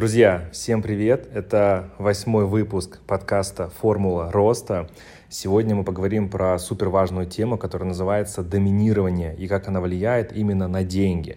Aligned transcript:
Друзья, 0.00 0.48
всем 0.50 0.80
привет! 0.80 1.28
Это 1.34 1.90
восьмой 1.98 2.46
выпуск 2.46 3.00
подкаста 3.06 3.68
«Формула 3.82 4.32
роста». 4.32 4.88
Сегодня 5.28 5.74
мы 5.74 5.84
поговорим 5.84 6.30
про 6.30 6.58
супер 6.58 6.88
важную 6.88 7.26
тему, 7.26 7.58
которая 7.58 7.88
называется 7.88 8.42
доминирование 8.42 9.36
и 9.36 9.46
как 9.46 9.68
она 9.68 9.82
влияет 9.82 10.34
именно 10.34 10.68
на 10.68 10.84
деньги. 10.84 11.36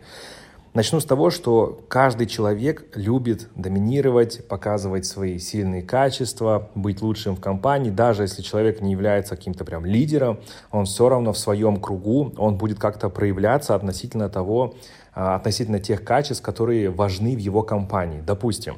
Начну 0.74 1.02
с 1.02 1.06
того, 1.06 1.30
что 1.30 1.84
каждый 1.90 2.26
человек 2.26 2.86
любит 2.96 3.50
доминировать, 3.54 4.48
показывать 4.48 5.06
свои 5.06 5.40
сильные 5.40 5.82
качества, 5.82 6.70
быть 6.74 7.02
лучшим 7.02 7.36
в 7.36 7.42
компании. 7.42 7.92
Даже 7.92 8.24
если 8.24 8.42
человек 8.42 8.80
не 8.80 8.94
является 8.94 9.36
каким-то 9.36 9.66
прям 9.66 9.86
лидером, 9.86 10.40
он 10.72 10.86
все 10.86 11.10
равно 11.10 11.34
в 11.34 11.38
своем 11.38 11.82
кругу, 11.82 12.34
он 12.38 12.56
будет 12.58 12.80
как-то 12.80 13.10
проявляться 13.10 13.76
относительно 13.76 14.30
того, 14.30 14.74
относительно 15.14 15.80
тех 15.80 16.04
качеств, 16.04 16.44
которые 16.44 16.90
важны 16.90 17.36
в 17.36 17.40
его 17.40 17.62
компании. 17.62 18.22
Допустим, 18.26 18.78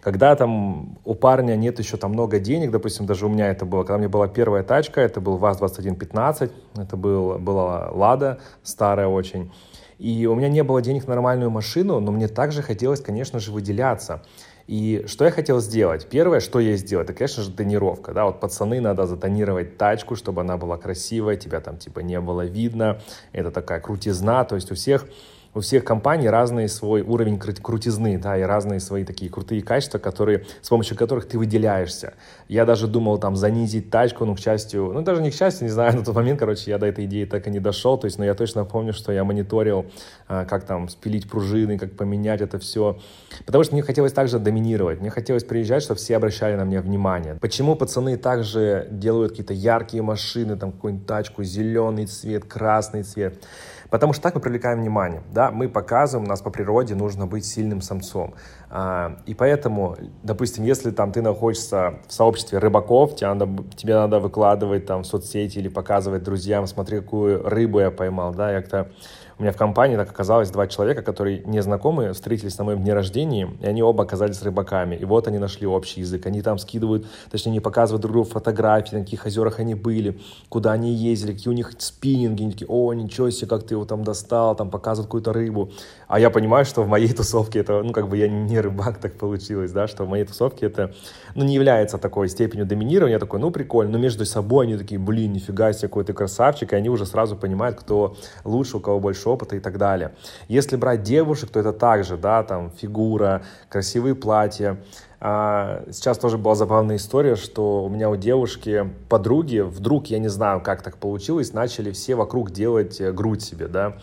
когда 0.00 0.34
там 0.36 0.98
у 1.04 1.14
парня 1.14 1.56
нет 1.56 1.78
еще 1.78 1.96
там 1.96 2.12
много 2.12 2.38
денег, 2.38 2.70
допустим, 2.70 3.06
даже 3.06 3.26
у 3.26 3.28
меня 3.28 3.48
это 3.48 3.64
было, 3.64 3.82
когда 3.82 3.96
у 3.96 3.98
меня 3.98 4.08
была 4.08 4.28
первая 4.28 4.62
тачка, 4.62 5.00
это 5.00 5.20
был 5.20 5.36
ВАЗ-2115, 5.36 6.50
это 6.76 6.96
был, 6.96 7.38
была 7.38 7.90
Лада, 7.90 8.38
старая 8.62 9.08
очень, 9.08 9.50
и 9.98 10.26
у 10.26 10.34
меня 10.34 10.48
не 10.48 10.62
было 10.62 10.82
денег 10.82 11.06
на 11.06 11.14
нормальную 11.14 11.50
машину, 11.50 12.00
но 12.00 12.12
мне 12.12 12.28
также 12.28 12.62
хотелось, 12.62 13.00
конечно 13.00 13.38
же, 13.38 13.52
выделяться. 13.52 14.22
И 14.66 15.04
что 15.06 15.26
я 15.26 15.30
хотел 15.30 15.60
сделать? 15.60 16.08
Первое, 16.08 16.40
что 16.40 16.58
я 16.58 16.76
сделал, 16.76 17.04
это, 17.04 17.12
конечно 17.12 17.42
же, 17.42 17.50
тонировка. 17.50 18.12
Да? 18.12 18.24
Вот 18.24 18.40
пацаны, 18.40 18.80
надо 18.80 19.06
затонировать 19.06 19.76
тачку, 19.76 20.16
чтобы 20.16 20.40
она 20.40 20.56
была 20.56 20.78
красивая, 20.78 21.36
тебя 21.36 21.60
там 21.60 21.76
типа 21.76 22.00
не 22.00 22.18
было 22.20 22.46
видно. 22.46 23.00
Это 23.32 23.50
такая 23.50 23.80
крутизна, 23.80 24.44
то 24.44 24.54
есть 24.54 24.72
у 24.72 24.74
всех 24.74 25.06
у 25.54 25.60
всех 25.60 25.84
компаний 25.84 26.28
разный 26.28 26.68
свой 26.68 27.02
уровень 27.02 27.38
крутизны, 27.38 28.18
да, 28.18 28.36
и 28.36 28.42
разные 28.42 28.80
свои 28.80 29.04
такие 29.04 29.30
крутые 29.30 29.62
качества, 29.62 29.98
которые, 29.98 30.44
с 30.60 30.68
помощью 30.68 30.96
которых 30.96 31.28
ты 31.28 31.38
выделяешься. 31.38 32.14
Я 32.48 32.64
даже 32.64 32.88
думал 32.88 33.18
там 33.18 33.36
занизить 33.36 33.90
тачку, 33.90 34.24
ну, 34.24 34.34
к 34.34 34.40
счастью, 34.40 34.90
ну, 34.92 35.02
даже 35.02 35.22
не 35.22 35.30
к 35.30 35.34
счастью, 35.34 35.66
не 35.66 35.72
знаю, 35.72 35.96
на 35.96 36.04
тот 36.04 36.14
момент, 36.14 36.40
короче, 36.40 36.70
я 36.70 36.78
до 36.78 36.86
этой 36.86 37.04
идеи 37.06 37.24
так 37.24 37.46
и 37.46 37.50
не 37.50 37.60
дошел, 37.60 37.96
то 37.96 38.06
есть, 38.06 38.18
но 38.18 38.24
я 38.24 38.34
точно 38.34 38.64
помню, 38.64 38.92
что 38.92 39.12
я 39.12 39.24
мониторил, 39.24 39.86
а, 40.26 40.44
как 40.44 40.64
там 40.64 40.88
спилить 40.88 41.28
пружины, 41.28 41.78
как 41.78 41.96
поменять 41.96 42.40
это 42.40 42.58
все, 42.58 42.98
потому 43.46 43.64
что 43.64 43.74
мне 43.74 43.82
хотелось 43.82 44.12
также 44.12 44.38
доминировать, 44.38 45.00
мне 45.00 45.10
хотелось 45.10 45.44
приезжать, 45.44 45.82
чтобы 45.82 45.98
все 45.98 46.16
обращали 46.16 46.56
на 46.56 46.64
меня 46.64 46.80
внимание. 46.80 47.36
Почему 47.40 47.76
пацаны 47.76 48.16
также 48.16 48.88
делают 48.90 49.32
какие-то 49.32 49.54
яркие 49.54 50.02
машины, 50.02 50.56
там, 50.56 50.72
какую-нибудь 50.72 51.06
тачку, 51.06 51.44
зеленый 51.44 52.06
цвет, 52.06 52.44
красный 52.44 53.02
цвет? 53.02 53.44
Потому 53.90 54.12
что 54.12 54.22
так 54.22 54.34
мы 54.34 54.40
привлекаем 54.40 54.80
внимание, 54.80 55.22
да, 55.32 55.43
мы 55.50 55.68
показываем, 55.68 56.26
у 56.26 56.28
нас 56.28 56.40
по 56.40 56.50
природе 56.50 56.94
нужно 56.94 57.26
быть 57.26 57.44
сильным 57.44 57.80
самцом. 57.80 58.34
А, 58.70 59.18
и 59.26 59.34
поэтому, 59.34 59.96
допустим, 60.22 60.64
если 60.64 60.90
там 60.90 61.12
ты 61.12 61.22
находишься 61.22 62.00
в 62.06 62.12
сообществе 62.12 62.58
рыбаков, 62.58 63.16
тебе 63.16 63.32
надо, 63.32 63.64
тебе 63.76 63.94
надо 63.94 64.20
выкладывать 64.20 64.86
там 64.86 65.02
в 65.02 65.06
соцсети 65.06 65.58
или 65.58 65.68
показывать 65.68 66.22
друзьям, 66.22 66.66
смотри, 66.66 67.00
какую 67.00 67.48
рыбу 67.48 67.80
я 67.80 67.90
поймал, 67.90 68.34
да, 68.34 68.52
я 68.52 68.60
как-то 68.60 68.90
у 69.38 69.42
меня 69.42 69.52
в 69.52 69.56
компании 69.56 69.96
так 69.96 70.08
оказалось 70.08 70.50
два 70.50 70.68
человека, 70.68 71.02
которые 71.02 71.42
незнакомые, 71.44 72.12
встретились 72.12 72.56
на 72.58 72.64
моем 72.64 72.82
дне 72.82 72.94
рождения, 72.94 73.50
и 73.60 73.66
они 73.66 73.82
оба 73.82 74.04
оказались 74.04 74.42
рыбаками. 74.42 74.94
И 74.94 75.04
вот 75.04 75.26
они 75.26 75.38
нашли 75.38 75.66
общий 75.66 76.00
язык. 76.00 76.26
Они 76.26 76.40
там 76.40 76.58
скидывают, 76.58 77.06
точнее, 77.30 77.52
не 77.52 77.60
показывают 77.60 78.02
друг 78.02 78.12
другу 78.12 78.28
фотографии, 78.28 78.94
на 78.94 79.02
каких 79.02 79.26
озерах 79.26 79.58
они 79.58 79.74
были, 79.74 80.20
куда 80.48 80.72
они 80.72 80.92
ездили, 80.92 81.32
какие 81.32 81.52
у 81.52 81.56
них 81.56 81.72
спиннинги. 81.78 82.42
Они 82.42 82.52
такие, 82.52 82.68
о, 82.68 82.92
ничего 82.92 83.30
себе, 83.30 83.48
как 83.48 83.66
ты 83.66 83.74
его 83.74 83.84
там 83.84 84.04
достал, 84.04 84.54
там 84.54 84.70
показывают 84.70 85.08
какую-то 85.08 85.32
рыбу. 85.32 85.72
А 86.06 86.20
я 86.20 86.30
понимаю, 86.30 86.64
что 86.64 86.82
в 86.82 86.88
моей 86.88 87.12
тусовке 87.12 87.58
это, 87.58 87.82
ну, 87.82 87.92
как 87.92 88.08
бы 88.08 88.16
я 88.16 88.28
не 88.28 88.60
рыбак, 88.60 88.98
так 89.02 89.14
получилось, 89.14 89.72
да, 89.72 89.88
что 89.88 90.04
в 90.04 90.08
моей 90.08 90.24
тусовке 90.24 90.66
это, 90.66 90.94
ну, 91.34 91.44
не 91.44 91.54
является 91.54 91.98
такой 91.98 92.28
степенью 92.28 92.66
доминирования. 92.66 93.18
Такой, 93.18 93.40
ну, 93.40 93.50
прикольно, 93.50 93.92
но 93.92 93.98
между 93.98 94.24
собой 94.24 94.66
они 94.66 94.76
такие, 94.76 95.00
блин, 95.00 95.32
нифига 95.32 95.72
себе, 95.72 95.88
какой 95.88 96.04
ты 96.04 96.12
красавчик, 96.12 96.72
и 96.72 96.76
они 96.76 96.88
уже 96.88 97.04
сразу 97.04 97.36
понимают, 97.36 97.80
кто 97.80 98.16
лучше, 98.44 98.76
у 98.76 98.80
кого 98.80 99.00
больше 99.00 99.23
опыта 99.26 99.56
и 99.56 99.60
так 99.60 99.78
далее. 99.78 100.12
Если 100.48 100.76
брать 100.76 101.02
девушек, 101.02 101.50
то 101.50 101.60
это 101.60 101.72
также, 101.72 102.16
да, 102.16 102.42
там, 102.42 102.70
фигура, 102.70 103.42
красивые 103.68 104.14
платья, 104.14 104.78
а, 105.26 105.84
Сейчас 105.90 106.18
тоже 106.18 106.36
была 106.36 106.54
забавная 106.54 106.96
история, 106.96 107.34
что 107.34 107.84
у 107.84 107.88
меня 107.88 108.10
у 108.10 108.16
девушки 108.16 108.90
подруги, 109.08 109.60
вдруг, 109.60 110.08
я 110.08 110.18
не 110.18 110.28
знаю, 110.28 110.60
как 110.60 110.82
так 110.82 110.98
получилось, 110.98 111.54
начали 111.54 111.92
все 111.92 112.14
вокруг 112.14 112.50
делать 112.50 113.00
э, 113.00 113.10
грудь 113.10 113.42
себе, 113.42 113.68
да. 113.68 113.96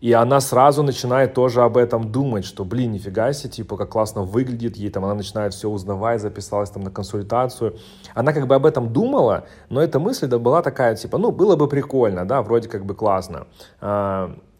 И 0.00 0.12
она 0.12 0.40
сразу 0.40 0.82
начинает 0.82 1.32
тоже 1.32 1.62
об 1.62 1.76
этом 1.76 2.12
думать, 2.12 2.44
что, 2.44 2.64
блин, 2.64 2.92
нифига 2.92 3.32
себе, 3.32 3.50
типа, 3.50 3.76
как 3.76 3.88
классно 3.88 4.22
выглядит, 4.22 4.76
ей 4.76 4.90
там, 4.90 5.04
она 5.04 5.14
начинает 5.14 5.54
все 5.54 5.70
узнавать, 5.70 6.20
записалась 6.20 6.70
там 6.70 6.82
на 6.82 6.90
консультацию. 6.90 7.76
Она 8.14 8.32
как 8.32 8.46
бы 8.46 8.54
об 8.54 8.66
этом 8.66 8.92
думала, 8.92 9.46
но 9.70 9.82
эта 9.82 9.98
мысль 9.98 10.26
да, 10.26 10.38
была 10.38 10.60
такая, 10.62 10.96
типа, 10.96 11.16
ну, 11.16 11.30
было 11.32 11.56
бы 11.56 11.66
прикольно, 11.66 12.26
да, 12.26 12.42
вроде 12.42 12.68
как 12.68 12.84
бы 12.84 12.94
классно. 12.94 13.46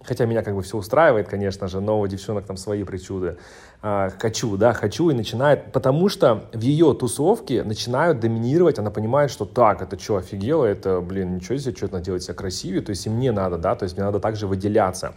Хотя 0.06 0.24
меня 0.24 0.42
как 0.42 0.54
бы 0.54 0.62
все 0.62 0.76
устраивает, 0.78 1.28
конечно 1.28 1.68
же, 1.68 1.80
но 1.80 2.00
у 2.00 2.06
девчонок 2.06 2.46
там 2.46 2.56
свои 2.56 2.84
причуды. 2.84 3.36
А, 3.82 4.10
хочу, 4.18 4.56
да, 4.56 4.72
хочу 4.72 5.10
и 5.10 5.14
начинает, 5.14 5.72
потому 5.72 6.08
что 6.08 6.46
в 6.52 6.60
ее 6.60 6.94
тусовке 6.94 7.62
начинают 7.62 8.20
доминировать, 8.20 8.78
она 8.78 8.90
понимает, 8.90 9.30
что 9.30 9.44
так, 9.44 9.82
это 9.82 9.98
что, 9.98 10.16
офигело, 10.16 10.64
это, 10.64 11.00
блин, 11.00 11.36
ничего 11.36 11.58
себе, 11.58 11.76
что-то 11.76 11.94
надо 11.94 12.06
делать 12.06 12.22
себя 12.22 12.34
красивее, 12.34 12.82
то 12.82 12.90
есть 12.90 13.06
и 13.06 13.10
мне 13.10 13.32
надо, 13.32 13.58
да, 13.58 13.74
то 13.74 13.84
есть 13.84 13.96
мне 13.96 14.04
надо 14.04 14.18
также 14.18 14.46
выделяться. 14.46 15.14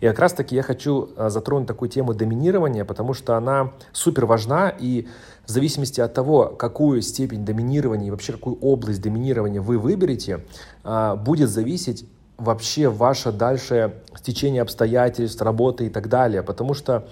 И 0.00 0.06
как 0.06 0.18
раз-таки 0.18 0.54
я 0.54 0.62
хочу 0.62 1.10
а, 1.16 1.30
затронуть 1.30 1.66
такую 1.66 1.88
тему 1.88 2.14
доминирования, 2.14 2.84
потому 2.84 3.12
что 3.12 3.36
она 3.36 3.72
супер 3.92 4.26
важна, 4.26 4.68
и 4.68 5.08
в 5.46 5.50
зависимости 5.50 6.00
от 6.00 6.12
того, 6.14 6.46
какую 6.46 7.02
степень 7.02 7.44
доминирования 7.44 8.08
и 8.08 8.10
вообще 8.10 8.32
какую 8.32 8.56
область 8.60 9.00
доминирования 9.00 9.60
вы 9.60 9.78
выберете, 9.78 10.44
а, 10.84 11.16
будет 11.16 11.48
зависеть 11.50 12.06
вообще 12.38 12.88
ваше 12.88 13.32
дальше 13.32 13.94
стечение 14.14 14.62
обстоятельств, 14.62 15.40
работы 15.42 15.86
и 15.86 15.90
так 15.90 16.08
далее. 16.08 16.42
Потому 16.42 16.74
что 16.74 17.06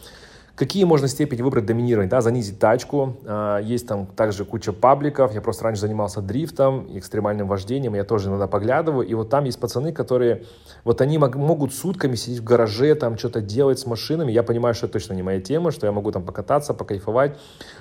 Какие 0.57 0.85
можно 0.85 1.09
степени 1.09 1.43
выбрать 1.43 1.67
доминирование? 1.67 2.09
Да, 2.09 2.21
занизить 2.21 2.61
тачку. 2.61 3.17
А, 3.25 3.59
есть 3.59 3.89
там 3.89 4.07
также 4.07 4.45
куча 4.45 4.73
пабликов. 4.73 5.35
Я 5.35 5.41
просто 5.41 5.65
раньше 5.65 5.81
занимался 5.81 6.21
дрифтом, 6.23 6.87
экстремальным 6.97 7.49
вождением. 7.49 7.95
Я 7.95 8.05
тоже 8.05 8.29
иногда 8.29 8.47
поглядываю. 8.47 9.05
И 9.05 9.15
вот 9.15 9.31
там 9.31 9.45
есть 9.45 9.59
пацаны, 9.59 9.93
которые... 9.93 10.45
Вот 10.85 11.01
они 11.01 11.19
могут 11.19 11.75
сутками 11.75 12.15
сидеть 12.15 12.39
в 12.39 12.45
гараже, 12.45 12.95
там 12.95 13.19
что-то 13.19 13.41
делать 13.41 13.81
с 13.81 13.87
машинами. 13.87 14.31
Я 14.31 14.45
понимаю, 14.45 14.77
что 14.77 14.87
это 14.87 14.93
точно 14.93 15.15
не 15.15 15.25
моя 15.25 15.41
тема, 15.41 15.73
что 15.73 15.87
я 15.87 15.93
могу 15.93 16.13
там 16.13 16.23
покататься, 16.23 16.73
покайфовать. 16.73 17.37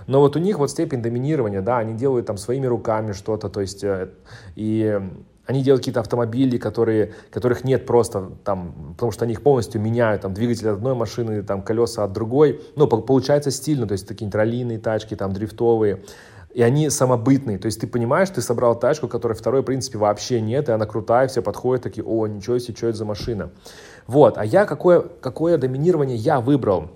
Но 0.08 0.20
вот 0.20 0.36
у 0.36 0.40
них 0.40 0.58
вот 0.58 0.72
степень 0.72 1.04
доминирования, 1.04 1.62
да, 1.62 1.78
они 1.78 1.94
делают 1.94 2.26
там 2.26 2.38
своими 2.38 2.66
руками 2.66 3.12
что-то. 3.12 3.50
То 3.50 3.62
есть 3.62 3.84
э, 3.84 4.10
и 4.56 5.00
они 5.46 5.62
делают 5.62 5.82
какие-то 5.82 6.00
автомобили, 6.00 6.58
которые, 6.58 7.14
которых 7.30 7.64
нет 7.64 7.86
просто 7.86 8.32
там, 8.44 8.94
потому 8.94 9.12
что 9.12 9.26
они 9.26 9.34
их 9.34 9.42
полностью 9.42 9.82
меняют, 9.82 10.22
там, 10.22 10.34
двигатель 10.34 10.70
от 10.70 10.78
одной 10.78 10.96
машины, 10.96 11.44
там, 11.44 11.62
колеса 11.62 12.04
от 12.04 12.14
другой. 12.14 12.62
Ну, 12.76 12.88
получается 12.88 13.52
стильно, 13.52 13.86
то 13.86 13.92
есть 13.92 14.08
такие 14.08 14.32
троллейные 14.32 14.80
тачки, 14.80 15.16
там, 15.16 15.34
дрифтовые. 15.34 16.04
И 16.54 16.62
они 16.62 16.90
самобытные. 16.90 17.58
То 17.58 17.66
есть 17.66 17.82
ты 17.82 17.88
понимаешь, 17.88 18.30
ты 18.30 18.42
собрал 18.42 18.78
тачку, 18.78 19.08
которой 19.08 19.34
второй, 19.34 19.62
в 19.62 19.66
принципе, 19.66 19.98
вообще 19.98 20.40
нет, 20.40 20.70
и 20.70 20.72
она 20.72 20.86
крутая, 20.86 21.28
все 21.28 21.42
подходят 21.42 21.84
такие, 21.84 22.06
о, 22.06 22.28
ничего 22.28 22.60
себе, 22.60 22.78
что 22.78 22.88
это 22.88 22.98
за 23.00 23.06
машина. 23.06 23.50
Вот, 24.06 24.38
а 24.38 24.46
я 24.46 24.66
какое, 24.66 25.02
какое 25.02 25.58
доминирование 25.58 26.16
я 26.16 26.40
выбрал? 26.40 26.92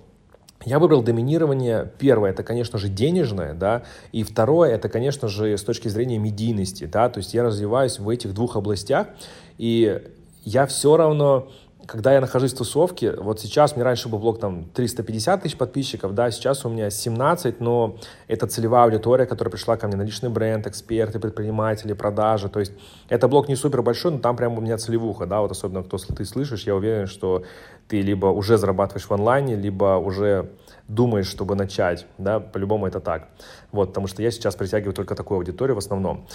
Я 0.64 0.78
выбрал 0.78 1.02
доминирование. 1.02 1.90
Первое, 1.98 2.30
это, 2.30 2.42
конечно 2.42 2.78
же, 2.78 2.88
денежное, 2.88 3.54
да, 3.54 3.84
и 4.12 4.24
второе, 4.24 4.74
это, 4.74 4.88
конечно 4.88 5.28
же, 5.28 5.56
с 5.56 5.62
точки 5.62 5.88
зрения 5.88 6.18
медийности, 6.18 6.84
да, 6.84 7.08
то 7.08 7.18
есть 7.18 7.32
я 7.32 7.44
развиваюсь 7.44 7.98
в 7.98 8.08
этих 8.08 8.34
двух 8.34 8.56
областях, 8.56 9.08
и 9.56 10.02
я 10.44 10.66
все 10.66 10.96
равно 10.96 11.48
когда 11.86 12.12
я 12.12 12.20
нахожусь 12.20 12.52
в 12.52 12.58
тусовке, 12.58 13.12
вот 13.12 13.40
сейчас, 13.40 13.76
мне 13.76 13.84
раньше 13.84 14.08
был 14.08 14.18
блог 14.18 14.40
там 14.40 14.64
350 14.74 15.42
тысяч 15.42 15.56
подписчиков, 15.56 16.14
да, 16.14 16.30
сейчас 16.30 16.64
у 16.64 16.68
меня 16.68 16.90
17, 16.90 17.60
но 17.60 17.96
это 18.26 18.46
целевая 18.46 18.84
аудитория, 18.84 19.26
которая 19.26 19.52
пришла 19.52 19.76
ко 19.76 19.86
мне 19.86 19.96
на 19.96 20.02
личный 20.02 20.28
бренд, 20.28 20.66
эксперты, 20.66 21.18
предприниматели, 21.20 21.92
продажи, 21.92 22.48
то 22.48 22.60
есть 22.60 22.72
это 23.08 23.28
блог 23.28 23.48
не 23.48 23.56
супер 23.56 23.82
большой, 23.82 24.12
но 24.12 24.18
там 24.18 24.36
прям 24.36 24.58
у 24.58 24.60
меня 24.60 24.76
целевуха, 24.76 25.26
да, 25.26 25.40
вот 25.40 25.52
особенно 25.52 25.82
кто 25.82 25.98
ты 25.98 26.24
слышишь, 26.24 26.64
я 26.64 26.74
уверен, 26.74 27.06
что 27.06 27.44
ты 27.86 28.02
либо 28.02 28.26
уже 28.26 28.58
зарабатываешь 28.58 29.06
в 29.06 29.12
онлайне, 29.12 29.54
либо 29.54 29.96
уже 29.96 30.50
думаешь, 30.88 31.26
чтобы 31.26 31.54
начать, 31.54 32.06
да, 32.18 32.40
по-любому 32.40 32.86
это 32.86 33.00
так, 33.00 33.28
вот, 33.72 33.88
потому 33.88 34.08
что 34.08 34.22
я 34.22 34.30
сейчас 34.30 34.56
притягиваю 34.56 34.94
только 34.94 35.14
такую 35.14 35.38
аудиторию 35.38 35.76
в 35.76 35.78
основном, 35.78 36.26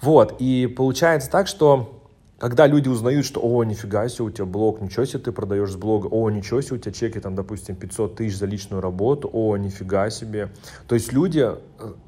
вот, 0.00 0.36
и 0.40 0.66
получается 0.66 1.30
так, 1.30 1.48
что 1.48 1.95
когда 2.38 2.66
люди 2.66 2.88
узнают, 2.88 3.24
что, 3.24 3.40
о, 3.42 3.64
нифига 3.64 4.08
себе, 4.08 4.26
у 4.26 4.30
тебя 4.30 4.44
блог, 4.44 4.82
ничего 4.82 5.06
себе 5.06 5.20
ты 5.20 5.32
продаешь 5.32 5.70
с 5.70 5.76
блога, 5.76 6.08
о, 6.08 6.28
ничего 6.28 6.60
себе, 6.60 6.76
у 6.76 6.78
тебя 6.78 6.92
чеки, 6.92 7.18
там, 7.18 7.34
допустим, 7.34 7.76
500 7.76 8.16
тысяч 8.16 8.36
за 8.36 8.44
личную 8.44 8.82
работу, 8.82 9.30
о, 9.32 9.56
нифига 9.56 10.10
себе. 10.10 10.50
То 10.86 10.94
есть 10.94 11.14
люди, 11.14 11.40
э, 11.40 11.56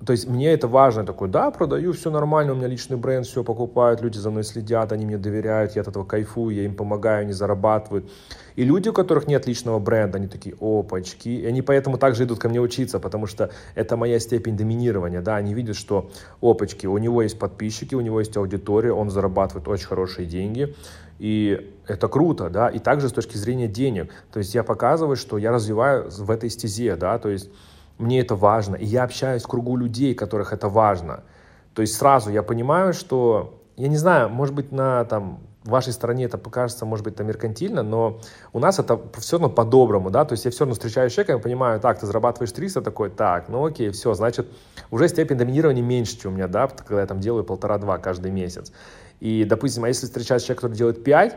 то 0.05 0.13
есть 0.13 0.29
мне 0.29 0.53
это 0.53 0.69
важно, 0.69 1.07
такой, 1.07 1.29
да, 1.29 1.51
продаю, 1.51 1.95
все 1.95 2.11
нормально, 2.11 2.53
у 2.53 2.57
меня 2.57 2.67
личный 2.67 2.99
бренд, 2.99 3.27
все 3.27 3.43
покупают, 3.43 4.03
люди 4.03 4.19
за 4.19 4.31
мной 4.31 4.45
следят, 4.45 4.93
они 4.93 5.07
мне 5.07 5.17
доверяют, 5.17 5.77
я 5.77 5.83
от 5.83 5.89
этого 5.89 6.05
кайфую, 6.05 6.55
я 6.55 6.65
им 6.65 6.75
помогаю, 6.75 7.23
они 7.23 7.33
зарабатывают. 7.33 8.11
И 8.59 8.65
люди, 8.65 8.89
у 8.89 8.93
которых 8.93 9.29
нет 9.29 9.47
личного 9.47 9.79
бренда, 9.79 10.19
они 10.19 10.27
такие, 10.27 10.57
опачки, 10.61 11.29
и 11.29 11.47
они 11.47 11.63
поэтому 11.63 11.97
также 11.97 12.25
идут 12.25 12.41
ко 12.41 12.49
мне 12.49 12.61
учиться, 12.61 12.99
потому 12.99 13.27
что 13.27 13.53
это 13.77 13.97
моя 13.97 14.19
степень 14.19 14.57
доминирования, 14.57 15.21
да, 15.21 15.37
они 15.37 15.55
видят, 15.55 15.77
что, 15.77 16.11
опачки, 16.43 16.85
у 16.85 16.99
него 16.99 17.23
есть 17.23 17.39
подписчики, 17.39 17.95
у 17.95 18.01
него 18.01 18.19
есть 18.19 18.37
аудитория, 18.37 18.93
он 18.93 19.11
зарабатывает 19.11 19.69
очень 19.69 19.87
хорошие 19.87 20.27
деньги, 20.27 20.75
и 21.21 21.73
это 21.87 22.09
круто, 22.09 22.51
да, 22.51 22.69
и 22.69 22.81
также 22.81 23.09
с 23.09 23.13
точки 23.13 23.37
зрения 23.37 23.69
денег, 23.69 24.11
то 24.33 24.41
есть 24.41 24.53
я 24.57 24.65
показываю, 24.65 25.15
что 25.15 25.39
я 25.39 25.53
развиваю 25.53 26.11
в 26.11 26.29
этой 26.29 26.51
стезе, 26.51 26.97
да, 26.97 27.17
то 27.21 27.29
есть 27.29 27.51
мне 27.97 28.19
это 28.19 28.35
важно, 28.35 28.75
и 28.75 28.85
я 28.85 29.05
общаюсь 29.05 29.45
в 29.45 29.47
кругу 29.47 29.77
людей, 29.77 30.17
которых 30.17 30.53
это 30.53 30.69
важно, 30.69 31.23
то 31.75 31.83
есть 31.83 31.95
сразу 31.95 32.33
я 32.33 32.43
понимаю, 32.43 32.93
что, 32.93 33.63
я 33.77 33.87
не 33.87 33.99
знаю, 33.99 34.29
может 34.31 34.57
быть, 34.57 34.73
на 34.73 35.05
там 35.05 35.48
в 35.65 35.71
вашей 35.71 35.93
стране 35.93 36.25
это 36.25 36.39
покажется, 36.39 36.87
может 36.87 37.05
быть, 37.05 37.15
это 37.15 37.25
меркантильно, 37.25 37.83
но 37.83 38.21
у 38.53 38.59
нас 38.59 38.79
это 38.79 39.01
все 39.19 39.39
равно 39.39 39.51
по-доброму, 39.51 40.11
да, 40.11 40.25
то 40.25 40.33
есть 40.33 40.45
я 40.45 40.51
все 40.51 40.61
равно 40.61 40.75
встречаю 40.75 41.11
человека, 41.11 41.33
я 41.33 41.39
понимаю, 41.39 41.81
так, 41.81 41.99
ты 41.99 42.07
зарабатываешь 42.07 42.53
300, 42.53 42.81
такой, 42.83 43.11
так, 43.11 43.49
ну 43.49 43.67
окей, 43.67 43.91
все, 43.91 44.15
значит, 44.15 44.49
уже 44.91 45.09
степень 45.09 45.37
доминирования 45.37 45.83
меньше, 45.83 46.19
чем 46.19 46.33
у 46.33 46.35
меня, 46.37 46.49
да, 46.49 46.69
когда 46.69 47.01
я 47.01 47.07
там 47.07 47.21
делаю 47.21 47.45
полтора-два 47.45 47.99
каждый 47.99 48.31
месяц. 48.31 48.73
И, 49.21 49.45
допустим, 49.45 49.85
а 49.85 49.89
если 49.89 50.07
встречать 50.07 50.43
человека, 50.43 50.63
который 50.63 50.77
делает 50.77 51.03
5, 51.03 51.37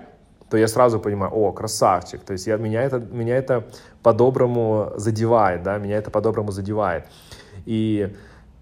то 0.49 0.57
я 0.57 0.67
сразу 0.67 0.99
понимаю, 0.99 1.31
о, 1.33 1.51
красавчик, 1.51 2.21
то 2.21 2.33
есть 2.33 2.45
я, 2.45 2.57
меня, 2.57 2.83
это, 2.83 2.99
меня 2.99 3.37
это 3.37 3.67
по-доброму 4.03 4.91
задевает, 4.97 5.63
да, 5.63 5.77
меня 5.77 5.97
это 5.97 6.11
по-доброму 6.11 6.51
задевает. 6.51 7.05
И 7.65 8.13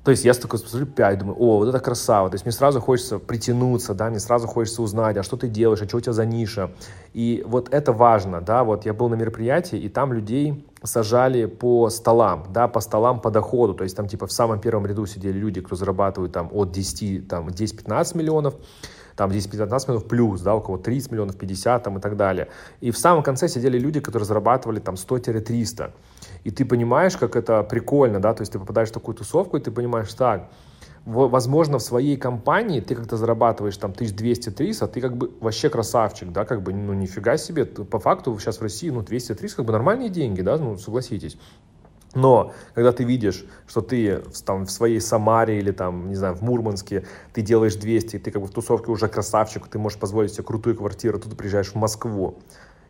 то 0.09 0.11
есть 0.11 0.25
я 0.25 0.33
такой 0.33 0.57
смотрю 0.57 0.87
5, 0.87 1.19
думаю, 1.19 1.37
о, 1.39 1.57
вот 1.59 1.69
это 1.69 1.79
красава. 1.79 2.31
То 2.31 2.33
есть 2.33 2.43
мне 2.43 2.51
сразу 2.51 2.81
хочется 2.81 3.19
притянуться, 3.19 3.93
да, 3.93 4.09
мне 4.09 4.19
сразу 4.19 4.47
хочется 4.47 4.81
узнать, 4.81 5.17
а 5.17 5.21
что 5.21 5.37
ты 5.37 5.47
делаешь, 5.47 5.83
а 5.83 5.87
что 5.87 5.97
у 5.97 6.01
тебя 6.01 6.13
за 6.13 6.25
ниша. 6.25 6.71
И 7.13 7.43
вот 7.45 7.71
это 7.71 7.93
важно, 7.93 8.41
да, 8.41 8.63
вот 8.63 8.87
я 8.87 8.95
был 8.95 9.07
на 9.09 9.13
мероприятии, 9.13 9.77
и 9.77 9.87
там 9.87 10.11
людей 10.11 10.67
сажали 10.81 11.45
по 11.45 11.91
столам, 11.91 12.47
да, 12.49 12.67
по 12.67 12.79
столам 12.79 13.19
по 13.19 13.29
доходу. 13.29 13.75
То 13.75 13.83
есть 13.83 13.95
там 13.95 14.07
типа 14.07 14.25
в 14.25 14.31
самом 14.31 14.59
первом 14.59 14.87
ряду 14.87 15.05
сидели 15.05 15.37
люди, 15.37 15.61
кто 15.61 15.75
зарабатывают 15.75 16.33
там 16.33 16.49
от 16.53 16.71
10, 16.71 17.27
там 17.27 17.49
10-15 17.49 18.17
миллионов, 18.17 18.55
там 19.15 19.29
10-15 19.29 19.89
миллионов 19.89 20.07
плюс, 20.07 20.41
да, 20.41 20.55
у 20.55 20.61
кого 20.61 20.79
30 20.79 21.11
миллионов, 21.11 21.37
50 21.37 21.83
там 21.83 21.99
и 21.99 22.01
так 22.01 22.17
далее. 22.17 22.47
И 22.81 22.89
в 22.89 22.97
самом 22.97 23.21
конце 23.21 23.47
сидели 23.47 23.77
люди, 23.77 23.99
которые 23.99 24.25
зарабатывали 24.25 24.79
там 24.79 24.95
100-300 24.95 25.91
и 26.43 26.51
ты 26.51 26.65
понимаешь, 26.65 27.17
как 27.17 27.35
это 27.35 27.63
прикольно, 27.63 28.19
да, 28.19 28.33
то 28.33 28.41
есть 28.41 28.51
ты 28.51 28.59
попадаешь 28.59 28.89
в 28.89 28.93
такую 28.93 29.15
тусовку, 29.15 29.57
и 29.57 29.59
ты 29.59 29.71
понимаешь, 29.71 30.13
так, 30.13 30.49
возможно, 31.05 31.79
в 31.79 31.81
своей 31.81 32.17
компании 32.17 32.81
ты 32.81 32.95
как-то 32.95 33.17
зарабатываешь 33.17 33.77
там 33.77 33.91
1200-300, 33.91 34.83
а 34.83 34.87
ты 34.87 35.01
как 35.01 35.17
бы 35.17 35.31
вообще 35.39 35.69
красавчик, 35.69 36.31
да, 36.31 36.45
как 36.45 36.61
бы, 36.61 36.73
ну, 36.73 36.93
нифига 36.93 37.37
себе, 37.37 37.65
по 37.65 37.99
факту 37.99 38.37
сейчас 38.39 38.59
в 38.59 38.61
России, 38.61 38.89
ну, 38.89 39.01
200-300, 39.01 39.55
как 39.55 39.65
бы 39.65 39.73
нормальные 39.73 40.09
деньги, 40.09 40.41
да, 40.41 40.57
ну, 40.57 40.77
согласитесь. 40.77 41.37
Но 42.15 42.53
когда 42.73 42.91
ты 42.91 43.03
видишь, 43.03 43.45
что 43.67 43.81
ты 43.81 44.23
там, 44.43 44.65
в 44.65 44.71
своей 44.71 44.99
Самаре 44.99 45.59
или 45.59 45.71
там, 45.71 46.09
не 46.09 46.15
знаю, 46.15 46.33
в 46.33 46.41
Мурманске, 46.41 47.05
ты 47.33 47.41
делаешь 47.43 47.75
200, 47.75 48.17
ты 48.17 48.31
как 48.31 48.41
бы 48.41 48.47
в 48.47 48.51
тусовке 48.51 48.89
уже 48.89 49.07
красавчик, 49.07 49.67
ты 49.67 49.77
можешь 49.77 49.99
позволить 49.99 50.33
себе 50.33 50.43
крутую 50.43 50.75
квартиру, 50.75 51.19
тут 51.19 51.37
приезжаешь 51.37 51.71
в 51.71 51.75
Москву, 51.75 52.39